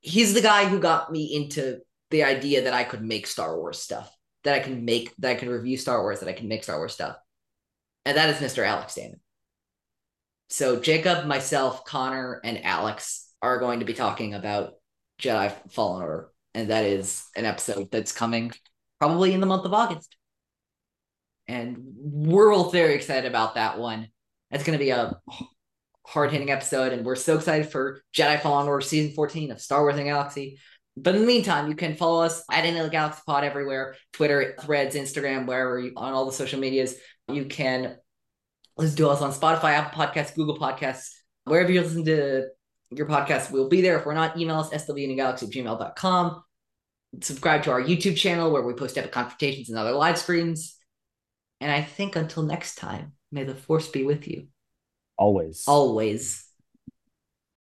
He's 0.00 0.35
the 0.35 0.40
guy 0.40 0.66
who 0.66 0.78
got 0.78 1.11
me 1.11 1.35
into 1.35 1.80
the 2.11 2.24
idea 2.24 2.62
that 2.62 2.74
I 2.74 2.85
could 2.85 3.02
make 3.02 3.26
Star 3.26 3.57
Wars 3.59 3.78
stuff, 3.78 4.14
that 4.44 4.54
I 4.54 4.61
can 4.61 4.85
make, 4.85 5.14
that 5.18 5.30
I 5.30 5.35
can 5.35 5.48
review 5.48 5.76
Star 5.76 6.02
Wars, 6.02 6.20
that 6.20 6.28
I 6.28 6.33
can 6.33 6.48
make 6.48 6.64
Star 6.64 6.76
Wars 6.76 6.92
stuff. 6.92 7.16
And 8.04 8.16
that 8.16 8.30
is 8.30 8.37
Mr. 8.37 8.64
Alex 8.66 8.94
Damon. 8.94 9.20
So 10.50 10.78
Jacob, 10.78 11.26
myself, 11.26 11.85
Connor, 11.85 12.40
and 12.44 12.64
Alex 12.64 13.24
are 13.44 13.59
going 13.59 13.80
to 13.80 13.87
be 13.87 13.92
talking 13.92 14.33
about 14.33 14.72
Jedi 15.20 15.52
Fallen 15.70 16.02
Order. 16.02 16.30
And 16.54 16.70
that 16.70 16.85
is 16.85 17.26
an 17.37 17.44
episode 17.44 17.90
that's 17.90 18.12
coming 18.12 18.52
probably 18.98 19.33
in 19.33 19.40
the 19.40 19.46
month 19.46 19.66
of 19.66 19.74
August. 19.74 20.16
And 21.46 21.76
we're 21.98 22.54
all 22.54 22.70
very 22.70 22.94
excited 22.94 23.28
about 23.28 23.57
that 23.57 23.78
one. 23.78 24.09
It's 24.50 24.64
going 24.64 24.78
to 24.78 24.85
be 24.85 24.90
a 24.90 25.16
hard 26.07 26.33
hitting 26.33 26.50
episode, 26.50 26.92
and 26.92 27.04
we're 27.04 27.16
so 27.16 27.37
excited 27.37 27.70
for 27.70 28.00
Jedi 28.14 28.40
Fallen 28.40 28.66
Order 28.66 28.80
season 28.80 29.14
14 29.14 29.50
of 29.50 29.61
Star 29.61 29.83
Wars 29.83 29.96
In 29.96 30.02
a 30.02 30.04
Galaxy. 30.04 30.59
But 30.96 31.16
in 31.16 31.22
the 31.22 31.26
meantime, 31.26 31.68
you 31.68 31.74
can 31.74 31.96
follow 31.96 32.22
us 32.22 32.44
at 32.50 32.64
In 32.64 32.80
the 32.80 32.88
Galaxy 32.88 33.20
Pod 33.26 33.44
everywhere 33.44 33.96
Twitter, 34.12 34.54
Threads, 34.61 34.96
Instagram, 34.96 35.46
wherever 35.46 35.78
you, 35.78 35.92
on 35.96 36.14
all 36.14 36.24
the 36.24 36.33
social 36.33 36.61
medias. 36.61 36.94
You 37.28 37.44
can 37.46 37.96
listen 38.78 38.96
to 38.98 39.09
us 39.09 39.20
on 39.20 39.33
Spotify, 39.33 39.72
Apple 39.72 40.00
Podcasts, 40.00 40.35
Google 40.35 40.59
Podcasts, 40.59 41.11
wherever 41.44 41.70
you 41.70 41.83
listen 41.83 42.04
to 42.04 42.46
your 42.96 43.07
podcast, 43.07 43.50
we'll 43.50 43.68
be 43.68 43.80
there. 43.80 43.98
If 43.98 44.07
we're 44.07 44.14
not, 44.14 44.38
email 44.38 44.57
us 44.57 44.70
swinagalaxy 44.70 45.50
gmail.com. 45.50 46.42
Subscribe 47.20 47.62
to 47.64 47.70
our 47.70 47.83
YouTube 47.83 48.16
channel 48.16 48.50
where 48.50 48.62
we 48.62 48.74
post 48.74 48.98
epic 48.98 49.12
confrontations 49.12 49.68
and 49.68 49.78
other 49.78 49.92
live 49.92 50.18
streams. 50.18 50.76
And 51.61 51.70
I 51.70 51.83
think 51.83 52.16
until 52.16 52.42
next 52.42 52.76
time, 52.76 53.12
may 53.30 53.44
the 53.44 53.54
force 53.54 53.88
be 53.88 54.04
with 54.04 54.26
you. 54.26 54.48
Always. 55.16 55.64
Always. 55.66 56.44